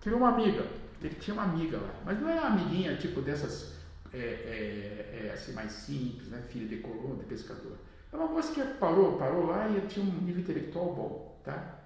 criou 0.00 0.18
uma 0.18 0.28
amiga. 0.28 0.64
Ele 1.04 1.14
tinha 1.16 1.34
uma 1.34 1.42
amiga 1.42 1.76
lá, 1.76 1.94
mas 2.04 2.18
não 2.18 2.30
era 2.30 2.40
uma 2.40 2.50
amiguinha 2.50 2.96
tipo 2.96 3.20
dessas 3.20 3.74
é, 4.10 4.16
é, 4.16 5.26
é, 5.26 5.32
assim, 5.32 5.52
mais 5.52 5.70
simples, 5.72 6.28
né? 6.28 6.42
filha 6.48 6.66
de 6.66 6.78
colono, 6.78 7.16
de 7.16 7.24
pescador. 7.24 7.76
É 8.10 8.16
uma 8.16 8.26
moça 8.26 8.54
que 8.54 8.62
parou, 8.78 9.18
parou 9.18 9.46
lá 9.46 9.68
e 9.68 9.80
tinha 9.86 10.04
um 10.04 10.20
nível 10.22 10.40
intelectual 10.40 10.94
bom. 10.94 11.40
Tá? 11.44 11.80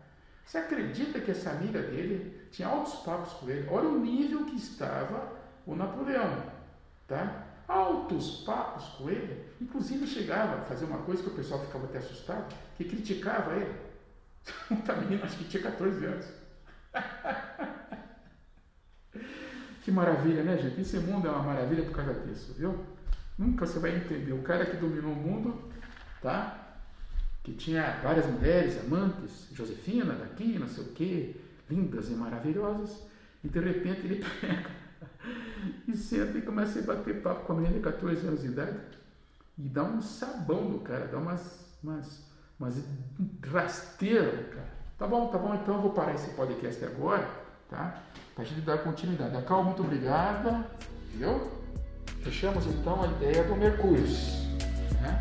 Você 0.45 0.59
acredita 0.59 1.21
que 1.21 1.31
essa 1.33 1.51
amiga 1.51 1.83
dele 1.83 2.49
tinha 2.53 2.69
altos 2.69 2.95
papos 2.97 3.33
com 3.33 3.51
ele. 3.51 3.67
Olha 3.69 3.89
o 3.89 3.99
nível 3.99 4.45
que 4.45 4.57
estava 4.57 5.37
o 5.67 5.75
Napoleão, 5.75 6.45
tá? 7.07 7.47
Altos 7.67 8.43
papos 8.43 8.85
com 8.97 9.11
ele. 9.11 9.45
Inclusive 9.61 10.07
chegava 10.07 10.63
a 10.63 10.65
fazer 10.67 10.85
uma 10.85 10.99
coisa 10.99 11.23
que 11.23 11.29
o 11.29 11.35
pessoal 11.35 11.65
ficava 11.67 11.87
até 11.87 11.99
assustado, 11.99 12.55
que 12.77 12.85
criticava 12.85 13.57
ele. 13.57 13.75
Um 14.71 15.01
menino, 15.03 15.25
acho 15.25 15.37
que 15.39 15.45
tinha 15.45 15.63
14 15.63 16.07
anos. 16.07 16.27
que 19.89 19.93
maravilha, 19.93 20.43
né, 20.43 20.59
gente? 20.59 20.83
Esse 20.83 20.99
mundo 20.99 21.27
é 21.27 21.31
uma 21.31 21.43
maravilha 21.43 21.83
por 21.83 21.93
causa 21.93 22.13
disso, 22.13 22.53
viu? 22.59 22.79
Nunca 23.39 23.67
você 23.67 23.79
vai 23.79 23.97
entender. 23.97 24.35
O 24.35 24.43
cara 24.43 24.67
que 24.67 24.77
dominou 24.77 25.13
o 25.13 25.17
mundo, 25.17 25.59
tá? 26.21 26.77
Que 27.43 27.55
tinha 27.55 27.99
várias 28.03 28.27
mulheres, 28.27 28.79
amantes, 28.81 29.49
Josefina 29.51 30.13
daqui, 30.13 30.59
não 30.59 30.69
sei 30.69 30.85
o 30.85 30.89
quê, 30.89 31.37
lindas 31.71 32.11
e 32.11 32.13
maravilhosas, 32.13 33.03
e 33.43 33.49
de 33.49 33.59
repente 33.59 34.01
ele 34.01 34.23
pega 34.43 34.71
e 35.87 35.97
senta 35.97 36.37
e 36.37 36.43
começa 36.43 36.81
a 36.81 36.83
bater 36.83 37.23
papo 37.23 37.47
com 37.47 37.55
a 37.55 37.57
menina 37.57 37.77
de 37.77 37.81
14 37.81 38.27
anos 38.27 38.43
de 38.43 38.49
idade 38.49 38.79
e 39.57 39.71
dá 39.71 39.85
um 39.85 40.03
sabão 40.03 40.69
no 40.69 40.81
cara, 40.81 41.07
dá 41.07 41.17
umas, 41.17 41.65
umas, 41.83 42.31
umas 42.61 42.75
rasteiras, 43.43 44.49
cara. 44.51 44.71
Tá 44.99 45.07
bom, 45.07 45.29
tá 45.29 45.39
bom, 45.39 45.55
então 45.55 45.77
eu 45.77 45.81
vou 45.81 45.93
parar 45.93 46.15
esse 46.15 46.29
podcast 46.35 46.85
agora, 46.85 47.48
Tá? 47.69 47.99
Para 48.35 48.45
a 48.45 48.47
gente 48.47 48.61
dar 48.63 48.79
continuidade. 48.79 49.37
A 49.37 49.43
Cal, 49.43 49.63
muito 49.65 49.83
obrigada. 49.83 50.65
Entendeu? 51.09 51.53
Fechamos 52.23 52.67
então 52.67 53.03
a 53.03 53.07
ideia 53.07 53.45
do 53.45 53.57
Mercúrio. 53.57 54.07
Né? 55.01 55.21